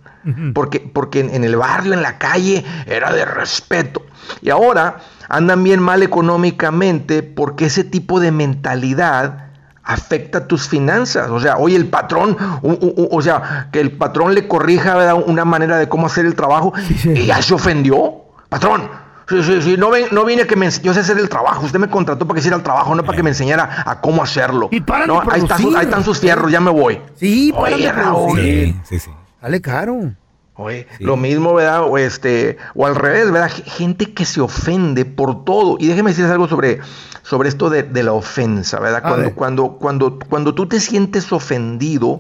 Porque, 0.54 0.80
porque 0.80 1.20
en, 1.20 1.36
en 1.36 1.44
el 1.44 1.58
barrio, 1.58 1.92
en 1.92 2.02
la 2.02 2.18
calle, 2.18 2.64
era 2.88 3.12
de 3.12 3.26
respeto. 3.26 4.06
Y 4.42 4.52
ahora 4.52 5.00
andan 5.28 5.62
bien 5.64 5.82
mal 5.82 6.02
económicamente 6.02 7.24
porque 7.24 7.66
ese 7.66 7.84
tipo 7.84 8.22
de 8.22 8.32
mentalidad 8.32 9.50
afecta 9.84 10.48
tus 10.48 10.68
finanzas. 10.68 11.30
O 11.30 11.40
sea, 11.40 11.58
oye, 11.58 11.76
el 11.76 11.88
patrón, 11.90 12.38
u- 12.62 12.72
u- 12.72 12.94
u- 13.04 13.10
o 13.12 13.22
sea, 13.22 13.68
que 13.72 13.80
el 13.80 13.92
patrón 13.92 14.34
le 14.34 14.48
corrija 14.48 14.96
¿verdad? 14.96 15.16
una 15.26 15.46
manera 15.46 15.78
de 15.78 15.90
cómo 15.90 16.08
hacer 16.08 16.26
el 16.26 16.36
trabajo 16.36 16.74
y 17.04 17.26
ya 17.26 17.42
se 17.42 17.54
ofendió. 17.54 18.16
Patrón, 18.50 18.90
sí, 19.28 19.44
sí, 19.44 19.62
sí, 19.62 19.76
no, 19.78 19.90
ven, 19.90 20.06
no 20.12 20.26
vine 20.26 20.44
a 20.44 20.48
que 20.48 20.56
me 20.56 20.70
yo 20.70 20.94
sé 20.94 21.00
hacer 21.02 21.18
el 21.18 21.28
trabajo. 21.30 21.66
Usted 21.66 21.80
me 21.80 21.90
contrató 21.90 22.26
para 22.28 22.36
que 22.36 22.40
hiciera 22.40 22.56
el 22.58 22.64
trabajo, 22.64 22.94
no 22.96 23.04
para 23.04 23.16
que 23.16 23.24
me 23.24 23.30
enseñara 23.32 23.84
a 23.86 24.00
cómo 24.00 24.24
hacerlo. 24.24 24.70
paran 24.86 25.08
no, 25.08 25.16
de 25.22 25.32
ahí, 25.32 25.42
están, 25.42 25.42
sus- 25.42 25.48
producir. 25.58 25.78
ahí 25.78 25.86
están 25.86 26.04
sus 26.04 26.20
fierros, 26.20 26.52
ya 26.52 26.62
me 26.62 26.72
voy. 26.72 27.02
Sí, 27.16 27.52
para 27.54 27.76
Oye, 27.76 27.92
Raúl. 27.92 28.32
producir. 28.34 28.76
Sí, 28.84 29.00
sí. 29.00 29.12
Sale 29.42 29.62
caro. 29.62 30.14
Oye, 30.56 30.88
lo 31.00 31.18
mismo, 31.18 31.54
¿verdad? 31.56 31.82
O, 31.84 31.98
este, 31.98 32.58
o 32.76 32.86
al 32.86 32.96
revés, 32.96 33.32
¿verdad? 33.32 33.52
Gente 33.66 34.14
que 34.14 34.24
se 34.26 34.40
ofende 34.40 35.04
por 35.04 35.44
todo. 35.46 35.78
Y 35.80 35.88
déjeme 35.88 36.12
decirles 36.12 36.32
algo 36.32 36.48
sobre, 36.48 36.80
sobre 37.24 37.50
esto 37.50 37.72
de, 37.72 37.82
de 37.84 38.04
la 38.04 38.14
ofensa, 38.14 38.80
¿verdad? 38.80 39.00
A 39.04 39.10
Cuando, 39.10 39.26
ver. 39.26 39.34
cuando, 39.34 39.70
cuando, 39.80 40.20
cuando 40.30 40.54
tú 40.54 40.68
te 40.68 40.80
sientes 40.80 41.32
ofendido, 41.32 42.20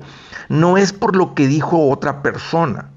no 0.50 0.78
es 0.78 0.93
por 0.93 1.15
lo 1.15 1.36
que 1.36 1.48
dijo 1.48 1.89
otra 1.89 2.24
persona. 2.24 2.89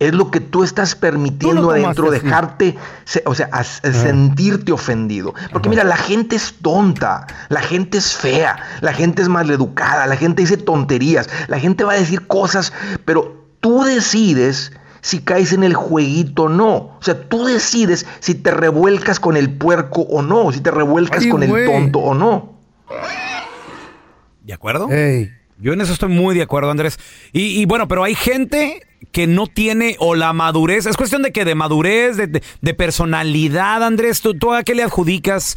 Es 0.00 0.12
lo 0.12 0.30
que 0.30 0.40
tú 0.40 0.64
estás 0.64 0.94
permitiendo 0.96 1.70
adentro, 1.70 2.10
dejarte, 2.10 2.76
se- 3.04 3.22
o 3.26 3.34
sea, 3.34 3.48
as- 3.52 3.80
sentirte 3.82 4.72
ofendido. 4.72 5.34
Porque 5.52 5.68
mira, 5.68 5.84
la 5.84 5.96
gente 5.96 6.36
es 6.36 6.54
tonta, 6.62 7.26
la 7.48 7.60
gente 7.60 7.98
es 7.98 8.14
fea, 8.16 8.56
la 8.80 8.92
gente 8.92 9.22
es 9.22 9.28
maleducada, 9.28 10.06
la 10.06 10.16
gente 10.16 10.42
dice 10.42 10.56
tonterías, 10.56 11.28
la 11.48 11.60
gente 11.60 11.84
va 11.84 11.92
a 11.92 11.96
decir 11.96 12.26
cosas, 12.26 12.72
pero 13.04 13.43
tú 13.64 13.82
decides 13.82 14.72
si 15.00 15.20
caes 15.20 15.54
en 15.54 15.64
el 15.64 15.72
jueguito 15.72 16.42
o 16.44 16.48
no. 16.50 16.74
O 16.76 16.98
sea, 17.00 17.28
tú 17.28 17.46
decides 17.46 18.06
si 18.20 18.34
te 18.34 18.50
revuelcas 18.50 19.18
con 19.18 19.38
el 19.38 19.50
puerco 19.56 20.02
o 20.02 20.20
no, 20.20 20.52
si 20.52 20.60
te 20.60 20.70
revuelcas 20.70 21.24
Ay, 21.24 21.30
con 21.30 21.42
el 21.42 21.64
tonto 21.64 21.98
o 22.00 22.12
no. 22.14 22.58
¿De 24.42 24.52
acuerdo? 24.52 24.88
Yo 25.58 25.72
en 25.72 25.80
eso 25.80 25.94
estoy 25.94 26.10
muy 26.10 26.34
de 26.34 26.42
acuerdo, 26.42 26.70
Andrés. 26.70 26.98
Y, 27.32 27.60
y 27.60 27.64
bueno, 27.64 27.88
pero 27.88 28.04
hay 28.04 28.14
gente 28.14 28.82
que 29.12 29.26
no 29.26 29.46
tiene 29.46 29.96
o 29.98 30.14
la 30.14 30.34
madurez. 30.34 30.84
Es 30.84 30.96
cuestión 30.98 31.22
de 31.22 31.32
que 31.32 31.46
de 31.46 31.54
madurez, 31.54 32.18
de, 32.18 32.26
de- 32.26 32.42
de 32.60 32.74
personalidad, 32.74 33.82
Andrés. 33.82 34.20
¿Tú, 34.20 34.34
tú 34.36 34.52
a 34.52 34.62
qué 34.62 34.74
le 34.74 34.82
adjudicas 34.82 35.56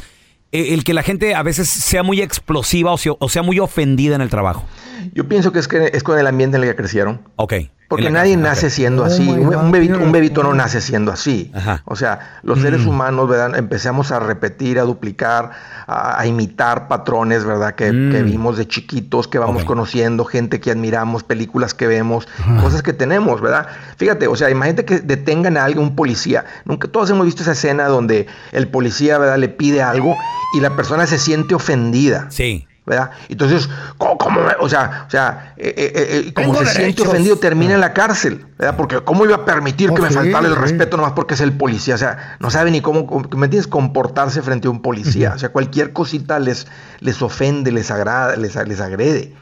eh, 0.52 0.72
el 0.72 0.84
que 0.84 0.94
la 0.94 1.02
gente 1.02 1.34
a 1.34 1.42
veces 1.42 1.68
sea 1.68 2.02
muy 2.02 2.22
explosiva 2.22 2.92
o 2.92 2.96
sea, 2.98 3.12
o 3.18 3.28
sea 3.28 3.42
muy 3.42 3.58
ofendida 3.58 4.14
en 4.14 4.22
el 4.22 4.30
trabajo? 4.30 4.64
Yo 5.12 5.28
pienso 5.28 5.52
que 5.52 5.58
es, 5.58 5.68
que 5.68 5.90
es 5.92 6.02
con 6.02 6.18
el 6.18 6.26
ambiente 6.26 6.56
en 6.56 6.62
el 6.62 6.70
que 6.70 6.76
crecieron. 6.76 7.20
Ok. 7.36 7.54
Porque 7.88 8.10
nadie 8.10 8.34
casa, 8.36 8.48
nace 8.50 8.70
siendo 8.70 9.02
Oh 9.02 9.06
así. 9.06 9.26
Un, 9.26 9.54
un 9.54 9.70
bebito, 9.72 9.98
un 9.98 10.12
bebito 10.12 10.42
no 10.42 10.52
nace 10.52 10.82
siendo 10.82 11.10
así. 11.10 11.50
O 11.86 11.96
sea, 11.96 12.38
los 12.42 12.60
seres 12.60 12.82
Mm. 12.84 12.88
humanos, 12.88 13.28
¿verdad? 13.30 13.56
Empezamos 13.56 14.12
a 14.12 14.20
repetir, 14.20 14.78
a 14.78 14.82
duplicar, 14.82 15.50
a, 15.86 16.20
a 16.20 16.26
imitar 16.26 16.86
patrones, 16.86 17.44
¿verdad? 17.44 17.74
Que, 17.74 17.90
Mm. 17.90 18.12
que 18.12 18.22
vimos 18.22 18.58
de 18.58 18.68
chiquitos, 18.68 19.26
que 19.26 19.38
vamos 19.38 19.64
conociendo, 19.64 20.26
gente 20.26 20.60
que 20.60 20.70
admiramos, 20.70 21.24
películas 21.24 21.72
que 21.72 21.86
vemos, 21.86 22.28
cosas 22.60 22.82
que 22.82 22.92
tenemos, 22.92 23.40
¿verdad? 23.40 23.68
Fíjate, 23.96 24.26
o 24.28 24.36
sea, 24.36 24.50
imagínate 24.50 24.84
que 24.84 25.00
detengan 25.00 25.56
a 25.56 25.64
alguien, 25.64 25.82
un 25.82 25.96
policía. 25.96 26.44
Nunca 26.66 26.88
todos 26.88 27.08
hemos 27.08 27.24
visto 27.24 27.42
esa 27.42 27.52
escena 27.52 27.86
donde 27.86 28.26
el 28.52 28.68
policía, 28.68 29.16
¿verdad? 29.16 29.38
Le 29.38 29.48
pide 29.48 29.80
algo 29.80 30.14
y 30.54 30.60
la 30.60 30.76
persona 30.76 31.06
se 31.06 31.18
siente 31.18 31.54
ofendida. 31.54 32.26
Sí. 32.30 32.66
¿Verdad? 32.88 33.10
Entonces, 33.28 33.68
¿cómo, 33.98 34.40
o 34.60 34.68
sea, 34.68 35.04
o 35.06 35.10
sea, 35.10 35.54
eh, 35.56 35.74
eh, 35.76 36.24
eh, 36.26 36.32
como 36.32 36.54
se 36.56 36.66
siente 36.66 37.02
ofendido, 37.02 37.36
termina 37.36 37.74
en 37.74 37.80
la 37.80 37.92
cárcel, 37.92 38.46
¿verdad? 38.58 38.76
Porque 38.76 39.00
¿cómo 39.00 39.24
iba 39.24 39.36
a 39.36 39.44
permitir 39.44 39.90
Oh, 39.90 39.94
que 39.94 40.02
me 40.02 40.08
sí, 40.08 40.14
faltara 40.14 40.48
el 40.48 40.54
sí. 40.54 40.60
respeto 40.60 40.96
nomás 40.96 41.12
porque 41.12 41.34
es 41.34 41.40
el 41.40 41.52
policía? 41.52 41.94
O 41.94 41.98
sea, 41.98 42.36
no 42.40 42.50
sabe 42.50 42.70
ni 42.70 42.80
cómo, 42.80 43.06
¿me 43.36 43.46
entiendes? 43.46 43.66
Comportarse 43.66 44.42
frente 44.42 44.68
a 44.68 44.70
un 44.70 44.82
policía. 44.82 45.32
O 45.34 45.38
sea, 45.38 45.50
cualquier 45.50 45.92
cosita 45.92 46.38
les, 46.38 46.66
les 47.00 47.22
ofende, 47.22 47.70
les 47.70 47.90
agrada, 47.90 48.36
les, 48.36 48.56
les 48.56 48.80
agrede. 48.80 49.34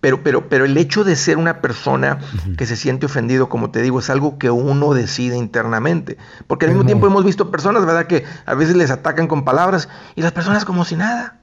Pero, 0.00 0.22
pero, 0.22 0.48
pero 0.48 0.64
el 0.64 0.76
hecho 0.78 1.04
de 1.04 1.14
ser 1.14 1.36
una 1.36 1.60
persona 1.60 2.18
que 2.56 2.64
se 2.64 2.74
siente 2.74 3.04
ofendido, 3.06 3.50
como 3.50 3.70
te 3.70 3.82
digo, 3.82 3.98
es 3.98 4.08
algo 4.08 4.38
que 4.38 4.50
uno 4.50 4.94
decide 4.94 5.36
internamente. 5.36 6.16
Porque 6.46 6.64
al 6.64 6.72
mismo 6.72 6.86
tiempo 6.86 7.06
hemos 7.06 7.22
visto 7.22 7.50
personas, 7.50 7.84
¿verdad?, 7.84 8.06
que 8.06 8.24
a 8.46 8.54
veces 8.54 8.76
les 8.76 8.90
atacan 8.90 9.26
con 9.28 9.44
palabras 9.44 9.88
y 10.14 10.22
las 10.22 10.32
personas 10.32 10.64
como 10.64 10.86
si 10.86 10.96
nada. 10.96 11.40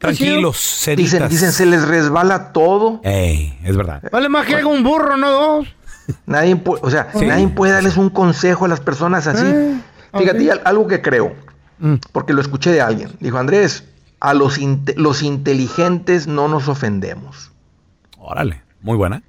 Tranquilos, 0.00 0.56
Dicen, 0.56 0.96
ceditas. 1.08 1.30
dicen, 1.30 1.52
se 1.52 1.66
les 1.66 1.86
resbala 1.86 2.52
todo. 2.52 3.00
Ey, 3.04 3.58
es 3.62 3.76
verdad. 3.76 4.02
Vale 4.10 4.28
más 4.30 4.46
que 4.46 4.56
haga 4.56 4.66
un 4.66 4.82
burro, 4.82 5.16
no 5.16 5.30
dos. 5.30 5.68
Nadie, 6.26 6.60
o 6.64 6.90
sea, 6.90 7.10
Sí. 7.14 7.26
nadie 7.26 7.46
puede 7.48 7.72
darles 7.74 7.96
un 7.96 8.08
consejo 8.10 8.64
a 8.64 8.68
las 8.68 8.80
personas 8.80 9.26
así. 9.26 9.44
Eh, 9.46 9.76
Fíjate, 10.16 10.50
algo 10.64 10.88
que 10.88 11.02
creo, 11.02 11.36
porque 12.12 12.32
lo 12.32 12.40
escuché 12.40 12.72
de 12.72 12.80
alguien. 12.80 13.12
Dijo, 13.20 13.38
Andrés, 13.38 13.84
a 14.20 14.34
los, 14.34 14.58
inte- 14.58 14.94
los 14.96 15.22
inteligentes 15.22 16.26
no 16.26 16.48
nos 16.48 16.66
ofendemos. 16.68 17.52
Órale, 18.18 18.62
muy 18.80 18.96
buena. 18.96 19.22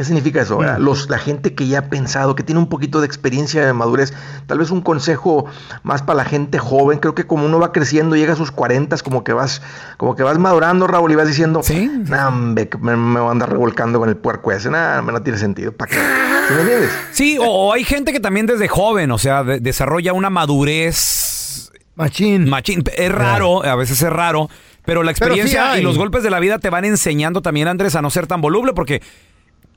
¿Qué 0.00 0.04
significa 0.06 0.40
eso? 0.40 0.62
Los, 0.78 1.10
la 1.10 1.18
gente 1.18 1.52
que 1.54 1.66
ya 1.68 1.80
ha 1.80 1.82
pensado, 1.90 2.34
que 2.34 2.42
tiene 2.42 2.58
un 2.58 2.70
poquito 2.70 3.00
de 3.02 3.06
experiencia 3.06 3.66
de 3.66 3.74
madurez, 3.74 4.14
tal 4.46 4.58
vez 4.58 4.70
un 4.70 4.80
consejo 4.80 5.44
más 5.82 6.00
para 6.00 6.16
la 6.16 6.24
gente 6.24 6.58
joven. 6.58 7.00
Creo 7.00 7.14
que 7.14 7.26
como 7.26 7.44
uno 7.44 7.58
va 7.60 7.70
creciendo, 7.70 8.16
llega 8.16 8.32
a 8.32 8.36
sus 8.36 8.50
40, 8.50 8.96
como 9.04 9.24
que 9.24 9.34
vas, 9.34 9.60
como 9.98 10.16
que 10.16 10.22
vas 10.22 10.38
madurando, 10.38 10.86
Raúl, 10.86 11.12
y 11.12 11.16
vas 11.16 11.28
diciendo, 11.28 11.60
"Nah, 12.08 12.28
hombre, 12.28 12.70
que 12.70 12.78
me, 12.78 12.96
me 12.96 13.20
voy 13.20 13.28
a 13.28 13.32
andar 13.32 13.50
revolcando 13.50 13.98
con 13.98 14.08
el 14.08 14.16
puerco 14.16 14.50
ese, 14.52 14.70
nada, 14.70 15.02
no 15.02 15.20
tiene 15.22 15.38
sentido. 15.38 15.72
¿Para 15.72 15.90
qué? 15.90 15.96
¿Sí 15.98 16.54
me 16.54 16.60
entiendes? 16.62 16.90
Sí, 17.12 17.36
o, 17.38 17.44
o 17.44 17.72
hay 17.74 17.84
gente 17.84 18.10
que 18.14 18.20
también 18.20 18.46
desde 18.46 18.68
joven, 18.68 19.10
o 19.10 19.18
sea, 19.18 19.44
de- 19.44 19.60
desarrolla 19.60 20.14
una 20.14 20.30
madurez. 20.30 21.70
Machín. 21.94 22.48
Machín. 22.48 22.82
Es 22.96 23.12
raro, 23.12 23.62
a 23.64 23.76
veces 23.76 24.00
es 24.00 24.10
raro, 24.10 24.48
pero 24.86 25.02
la 25.02 25.12
Pero 25.12 25.34
sí 25.34 25.40
experiencia 25.40 25.78
y 25.78 25.82
los 25.82 25.98
golpes 25.98 26.22
de 26.22 26.30
la 26.30 26.40
vida 26.40 26.58
te 26.58 26.70
van 26.70 26.86
enseñando 26.86 27.42
también, 27.42 27.68
Andrés, 27.68 27.94
a 27.96 28.00
no 28.00 28.08
ser 28.08 28.26
tan 28.26 28.40
voluble, 28.40 28.72
porque 28.72 29.02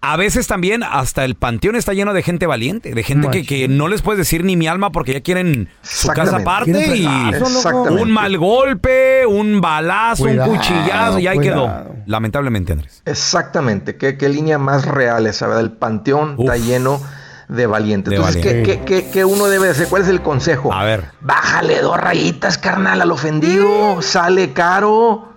a 0.05 0.17
veces 0.17 0.47
también 0.47 0.83
hasta 0.83 1.23
el 1.23 1.35
panteón 1.35 1.77
está 1.77 1.93
lleno 1.93 2.13
de 2.13 2.21
gente 2.23 2.45
valiente, 2.45 2.93
de 2.93 3.03
gente 3.03 3.29
que, 3.31 3.45
que 3.45 3.67
no 3.69 3.87
les 3.87 4.01
puedes 4.01 4.17
decir 4.17 4.43
ni 4.43 4.57
mi 4.57 4.67
alma 4.67 4.91
porque 4.91 5.13
ya 5.13 5.21
quieren 5.21 5.69
su 5.81 6.09
casa 6.09 6.37
aparte 6.37 6.71
y 6.97 7.07
un 7.89 8.11
mal 8.11 8.37
golpe, 8.37 9.25
un 9.25 9.61
balazo, 9.61 10.23
Cuidado, 10.23 10.51
un 10.51 10.57
cuchillazo 10.57 11.19
y 11.19 11.27
ahí 11.27 11.37
cuidado. 11.37 11.67
quedó. 11.85 11.95
Lamentablemente, 12.05 12.73
Andrés. 12.73 13.01
Exactamente. 13.05 13.95
¿Qué, 13.95 14.17
qué 14.17 14.27
línea 14.27 14.57
más 14.57 14.85
real 14.85 15.25
esa, 15.25 15.47
verdad? 15.47 15.61
El 15.63 15.71
panteón 15.71 16.35
está 16.37 16.57
lleno 16.57 17.01
de 17.47 17.65
valientes. 17.67 18.11
De 18.11 18.17
Entonces, 18.17 18.41
¿qué, 18.41 18.63
qué- 18.63 18.81
qué- 18.85 19.09
qué 19.09 19.23
uno 19.25 19.45
debe 19.47 19.69
hacer? 19.69 19.87
¿Cuál 19.87 20.01
es 20.01 20.09
el 20.09 20.21
consejo? 20.21 20.73
A 20.73 20.83
ver. 20.83 21.05
Bájale 21.21 21.79
dos 21.81 21.97
rayitas, 21.97 22.57
carnal, 22.57 23.01
al 23.01 23.11
ofendido. 23.11 24.01
Sale 24.01 24.51
caro. 24.51 25.32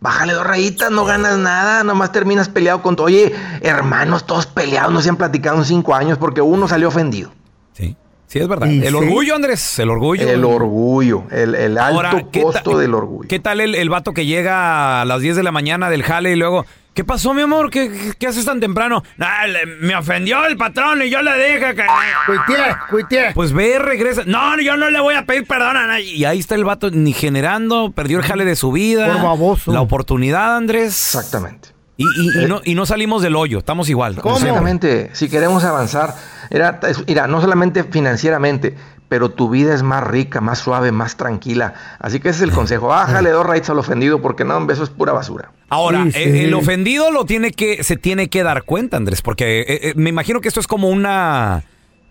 Bájale 0.00 0.32
dos 0.32 0.46
rayitas, 0.46 0.90
no 0.90 1.04
ganas 1.04 1.38
nada, 1.38 1.82
nomás 1.82 2.12
terminas 2.12 2.48
peleado 2.48 2.82
con... 2.82 2.96
Oye, 3.00 3.34
hermanos, 3.62 4.26
todos 4.26 4.46
peleados, 4.46 4.92
no 4.92 5.00
se 5.02 5.08
han 5.08 5.16
platicado 5.16 5.58
en 5.58 5.64
cinco 5.64 5.94
años 5.94 6.18
porque 6.18 6.40
uno 6.40 6.68
salió 6.68 6.88
ofendido. 6.88 7.32
Sí, 7.72 7.96
es 8.34 8.46
verdad. 8.48 8.66
Y 8.68 8.78
el 8.84 8.88
sí. 8.90 8.94
orgullo, 8.94 9.34
Andrés, 9.34 9.78
el 9.78 9.88
orgullo. 9.90 10.28
El 10.28 10.44
orgullo, 10.44 11.24
el, 11.30 11.54
el 11.54 11.78
alto 11.78 11.94
Ahora, 11.96 12.24
¿qué 12.30 12.42
costo 12.42 12.76
del 12.78 12.92
orgullo. 12.94 13.28
¿Qué 13.28 13.38
tal 13.40 13.60
el, 13.60 13.74
el 13.74 13.88
vato 13.88 14.12
que 14.12 14.26
llega 14.26 15.00
a 15.00 15.04
las 15.06 15.20
10 15.22 15.36
de 15.36 15.42
la 15.42 15.52
mañana 15.52 15.88
del 15.88 16.02
jale 16.02 16.32
y 16.32 16.36
luego, 16.36 16.66
¿qué 16.92 17.04
pasó, 17.04 17.32
mi 17.32 17.40
amor? 17.42 17.70
¿Qué, 17.70 17.90
qué- 17.90 18.12
qué 18.18 18.26
haces 18.26 18.44
tan 18.44 18.60
temprano? 18.60 19.02
"Ah, 19.18 19.46
le- 19.46 19.64
me 19.66 19.96
ofendió 19.96 20.44
el 20.44 20.56
patrón 20.58 21.00
y 21.02 21.08
yo 21.08 21.22
le 21.22 21.32
dije 21.36 21.74
que... 21.74 21.84
Cuité, 22.26 22.62
cuité. 22.90 23.30
Pues 23.34 23.52
ve, 23.52 23.78
regresa. 23.78 24.22
No, 24.26 24.60
yo 24.60 24.76
no 24.76 24.90
le 24.90 25.00
voy 25.00 25.14
a 25.14 25.24
pedir 25.24 25.46
perdón 25.46 25.76
a 25.78 25.86
nadie. 25.86 26.12
Y 26.14 26.24
ahí 26.26 26.38
está 26.40 26.54
el 26.54 26.64
vato 26.64 26.90
ni 26.90 27.12
generando, 27.14 27.92
perdió 27.92 28.18
el 28.18 28.24
jale 28.24 28.44
de 28.44 28.56
su 28.56 28.72
vida. 28.72 29.10
Por 29.10 29.22
baboso. 29.22 29.72
La 29.72 29.80
oportunidad, 29.80 30.56
Andrés. 30.56 30.88
Exactamente. 31.14 31.70
Y, 31.98 32.04
y- 32.04 32.44
y 32.44 32.46
no, 32.46 32.60
y 32.64 32.74
no 32.74 32.86
salimos 32.86 33.20
del 33.22 33.36
hoyo, 33.36 33.58
estamos 33.58 33.90
igual. 33.90 34.16
Exactamente. 34.24 35.10
Si 35.12 35.28
queremos 35.28 35.64
avanzar, 35.64 36.14
era, 36.48 36.80
mira, 37.06 37.26
no 37.26 37.40
solamente 37.40 37.82
financieramente, 37.84 38.74
pero 39.08 39.30
tu 39.30 39.50
vida 39.50 39.74
es 39.74 39.82
más 39.82 40.04
rica, 40.06 40.40
más 40.40 40.58
suave, 40.60 40.92
más 40.92 41.16
tranquila. 41.16 41.74
Así 41.98 42.20
que 42.20 42.28
ese 42.28 42.38
es 42.38 42.42
el 42.44 42.52
consejo. 42.52 42.86
Bájale 42.86 43.30
dos 43.30 43.44
raíces 43.44 43.70
al 43.70 43.78
ofendido 43.78 44.22
porque 44.22 44.44
no, 44.44 44.70
eso 44.70 44.84
es 44.84 44.90
pura 44.90 45.12
basura. 45.12 45.50
Ahora, 45.70 46.04
Sí, 46.04 46.10
eh, 46.14 46.32
sí. 46.32 46.44
el 46.44 46.54
ofendido 46.54 47.10
lo 47.10 47.24
tiene 47.24 47.50
que, 47.50 47.82
se 47.82 47.96
tiene 47.96 48.28
que 48.28 48.42
dar 48.44 48.62
cuenta, 48.62 48.96
Andrés, 48.96 49.20
porque 49.20 49.60
eh, 49.62 49.66
eh, 49.88 49.92
me 49.96 50.10
imagino 50.10 50.40
que 50.40 50.48
esto 50.48 50.60
es 50.60 50.66
como 50.68 50.88
una, 50.90 51.64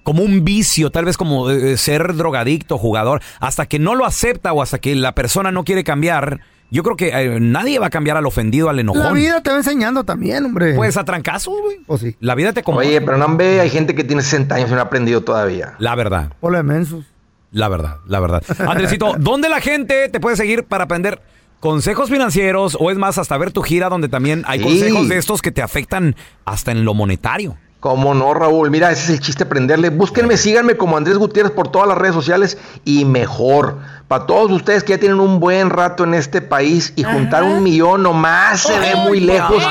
como 0.03 0.21
un 0.23 0.43
vicio, 0.43 0.89
tal 0.91 1.05
vez 1.05 1.15
como 1.17 1.49
eh, 1.49 1.77
ser 1.77 2.13
drogadicto, 2.15 2.77
jugador, 2.77 3.21
hasta 3.39 3.67
que 3.67 3.79
no 3.79 3.95
lo 3.95 4.05
acepta 4.05 4.51
o 4.51 4.61
hasta 4.61 4.79
que 4.79 4.95
la 4.95 5.13
persona 5.15 5.51
no 5.51 5.63
quiere 5.63 5.83
cambiar, 5.83 6.41
yo 6.69 6.83
creo 6.83 6.95
que 6.95 7.09
eh, 7.09 7.39
nadie 7.39 7.79
va 7.79 7.87
a 7.87 7.89
cambiar 7.89 8.17
al 8.17 8.25
ofendido, 8.25 8.69
al 8.69 8.79
enojón. 8.79 9.03
La 9.03 9.11
vida 9.13 9.41
te 9.41 9.49
va 9.51 9.57
enseñando 9.57 10.03
también, 10.03 10.45
hombre. 10.45 10.75
Pues 10.75 10.97
a 10.97 11.03
trancazos, 11.05 11.53
güey. 11.61 11.77
O 11.87 11.97
sí. 11.97 12.15
La 12.19 12.35
vida 12.35 12.53
te 12.53 12.63
como. 12.63 12.79
Oye, 12.79 12.99
pero 13.01 13.17
no 13.17 13.35
ve, 13.37 13.59
hay 13.61 13.69
gente 13.69 13.95
que 13.95 14.03
tiene 14.03 14.21
60 14.21 14.55
años 14.55 14.69
y 14.69 14.73
no 14.73 14.79
ha 14.79 14.83
aprendido 14.83 15.21
todavía. 15.21 15.75
La 15.79 15.95
verdad. 15.95 16.33
Hola, 16.41 16.63
mensos. 16.63 17.05
La 17.51 17.69
verdad, 17.69 17.97
la 18.07 18.19
verdad. 18.19 18.43
Andresito, 18.67 19.15
¿dónde 19.19 19.47
la 19.49 19.61
gente 19.61 20.09
te 20.09 20.19
puede 20.19 20.35
seguir 20.35 20.65
para 20.65 20.83
aprender 20.83 21.21
consejos 21.59 22.09
financieros 22.09 22.77
o 22.79 22.91
es 22.91 22.97
más 22.97 23.17
hasta 23.17 23.37
ver 23.37 23.51
tu 23.51 23.61
gira 23.61 23.89
donde 23.89 24.09
también 24.09 24.43
hay 24.45 24.59
Sí. 24.59 24.65
consejos 24.65 25.09
de 25.09 25.17
estos 25.17 25.41
que 25.41 25.51
te 25.51 25.61
afectan 25.61 26.15
hasta 26.45 26.71
en 26.71 26.83
lo 26.85 26.93
monetario? 26.93 27.57
Cómo 27.87 28.13
no, 28.13 28.33
Raúl. 28.33 28.69
Mira, 28.69 28.91
ese 28.91 29.03
es 29.03 29.09
el 29.11 29.21
chiste, 29.21 29.45
aprenderle. 29.45 29.89
Búsquenme, 29.89 30.35
síganme 30.35 30.75
como 30.75 30.97
Andrés 30.97 31.17
Gutiérrez 31.17 31.53
por 31.53 31.69
todas 31.69 31.87
las 31.87 31.97
redes 31.97 32.15
sociales 32.15 32.57
y 32.83 33.05
mejor. 33.05 33.77
Para 34.09 34.25
todos 34.25 34.51
ustedes 34.51 34.83
que 34.83 34.91
ya 34.91 34.99
tienen 34.99 35.21
un 35.21 35.39
buen 35.39 35.69
rato 35.69 36.03
en 36.03 36.13
este 36.13 36.41
país 36.41 36.91
y 36.97 37.05
juntar 37.05 37.43
un 37.43 37.63
millón 37.63 38.03
nomás 38.03 38.63
se 38.63 38.77
ve 38.77 38.93
muy 38.97 39.21
lejos, 39.21 39.65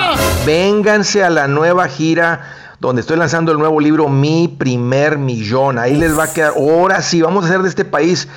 vénganse 0.46 1.24
a 1.24 1.29
la 1.29 1.46
nueva 1.46 1.88
gira 1.88 2.40
donde 2.81 3.02
estoy 3.02 3.18
lanzando 3.18 3.52
el 3.52 3.59
nuevo 3.59 3.81
libro 3.81 4.09
Mi 4.09 4.48
Primer 4.48 5.18
Millón. 5.18 5.79
Ahí 5.79 5.94
les 5.94 6.18
va 6.18 6.24
a 6.24 6.33
quedar. 6.33 6.55
Ahora 6.57 7.02
sí, 7.02 7.20
vamos 7.20 7.44
a 7.44 7.48
hacer 7.48 7.61
de 7.61 7.68
este 7.68 7.85
país. 7.85 8.29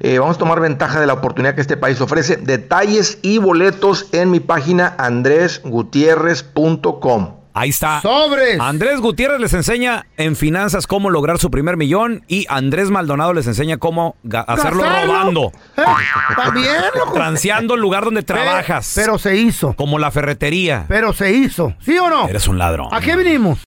eh, 0.00 0.18
vamos 0.18 0.34
a 0.34 0.40
tomar 0.40 0.58
ventaja 0.58 0.98
de 0.98 1.06
la 1.06 1.12
oportunidad 1.12 1.54
que 1.54 1.60
este 1.60 1.76
país 1.76 2.00
ofrece. 2.00 2.38
Detalles 2.38 3.18
y 3.22 3.38
boletos 3.38 4.06
en 4.10 4.32
mi 4.32 4.40
página 4.40 4.96
andresgutierrez.com. 4.98 7.37
Ahí 7.58 7.70
está. 7.70 8.00
¡Sobres! 8.00 8.60
Andrés 8.60 9.00
Gutiérrez 9.00 9.40
les 9.40 9.52
enseña 9.54 10.06
en 10.16 10.36
finanzas 10.36 10.86
cómo 10.86 11.10
lograr 11.10 11.38
su 11.38 11.50
primer 11.50 11.76
millón 11.76 12.22
y 12.28 12.46
Andrés 12.48 12.90
Maldonado 12.90 13.34
les 13.34 13.46
enseña 13.48 13.78
cómo 13.78 14.16
hacerlo 14.46 14.82
Gastarlo. 14.82 15.06
robando. 15.12 15.52
Eh, 15.76 15.82
También, 16.36 16.76
loco. 16.94 17.12
Transeando 17.14 17.74
el 17.74 17.80
lugar 17.80 18.04
donde 18.04 18.22
trabajas. 18.22 18.92
Pero 18.94 19.18
se 19.18 19.36
hizo. 19.36 19.72
Como 19.74 19.98
la 19.98 20.10
ferretería. 20.10 20.84
Pero 20.88 21.12
se 21.12 21.32
hizo. 21.32 21.74
¿Sí 21.80 21.98
o 21.98 22.08
no? 22.08 22.28
Eres 22.28 22.46
un 22.46 22.58
ladrón. 22.58 22.88
¿A 22.92 23.00
qué 23.00 23.16
vinimos? 23.16 23.58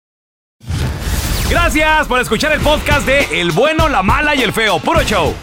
Gracias 1.50 2.08
por 2.08 2.20
escuchar 2.22 2.54
el 2.54 2.62
podcast 2.62 3.06
de 3.06 3.42
El 3.42 3.52
bueno, 3.52 3.90
la 3.90 4.02
mala 4.04 4.36
y 4.36 4.42
el 4.42 4.54
feo. 4.54 4.80
Puro 4.80 5.02
show. 5.04 5.34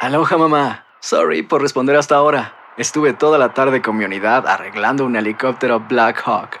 Aloha 0.00 0.38
mamá. 0.38 0.84
Sorry 1.00 1.42
por 1.42 1.60
responder 1.60 1.96
hasta 1.96 2.14
ahora. 2.16 2.54
Estuve 2.78 3.12
toda 3.12 3.36
la 3.38 3.52
tarde 3.52 3.82
con 3.82 3.96
mi 3.96 4.04
unidad 4.04 4.46
arreglando 4.46 5.04
un 5.04 5.16
helicóptero 5.16 5.80
Black 5.80 6.22
Hawk. 6.24 6.60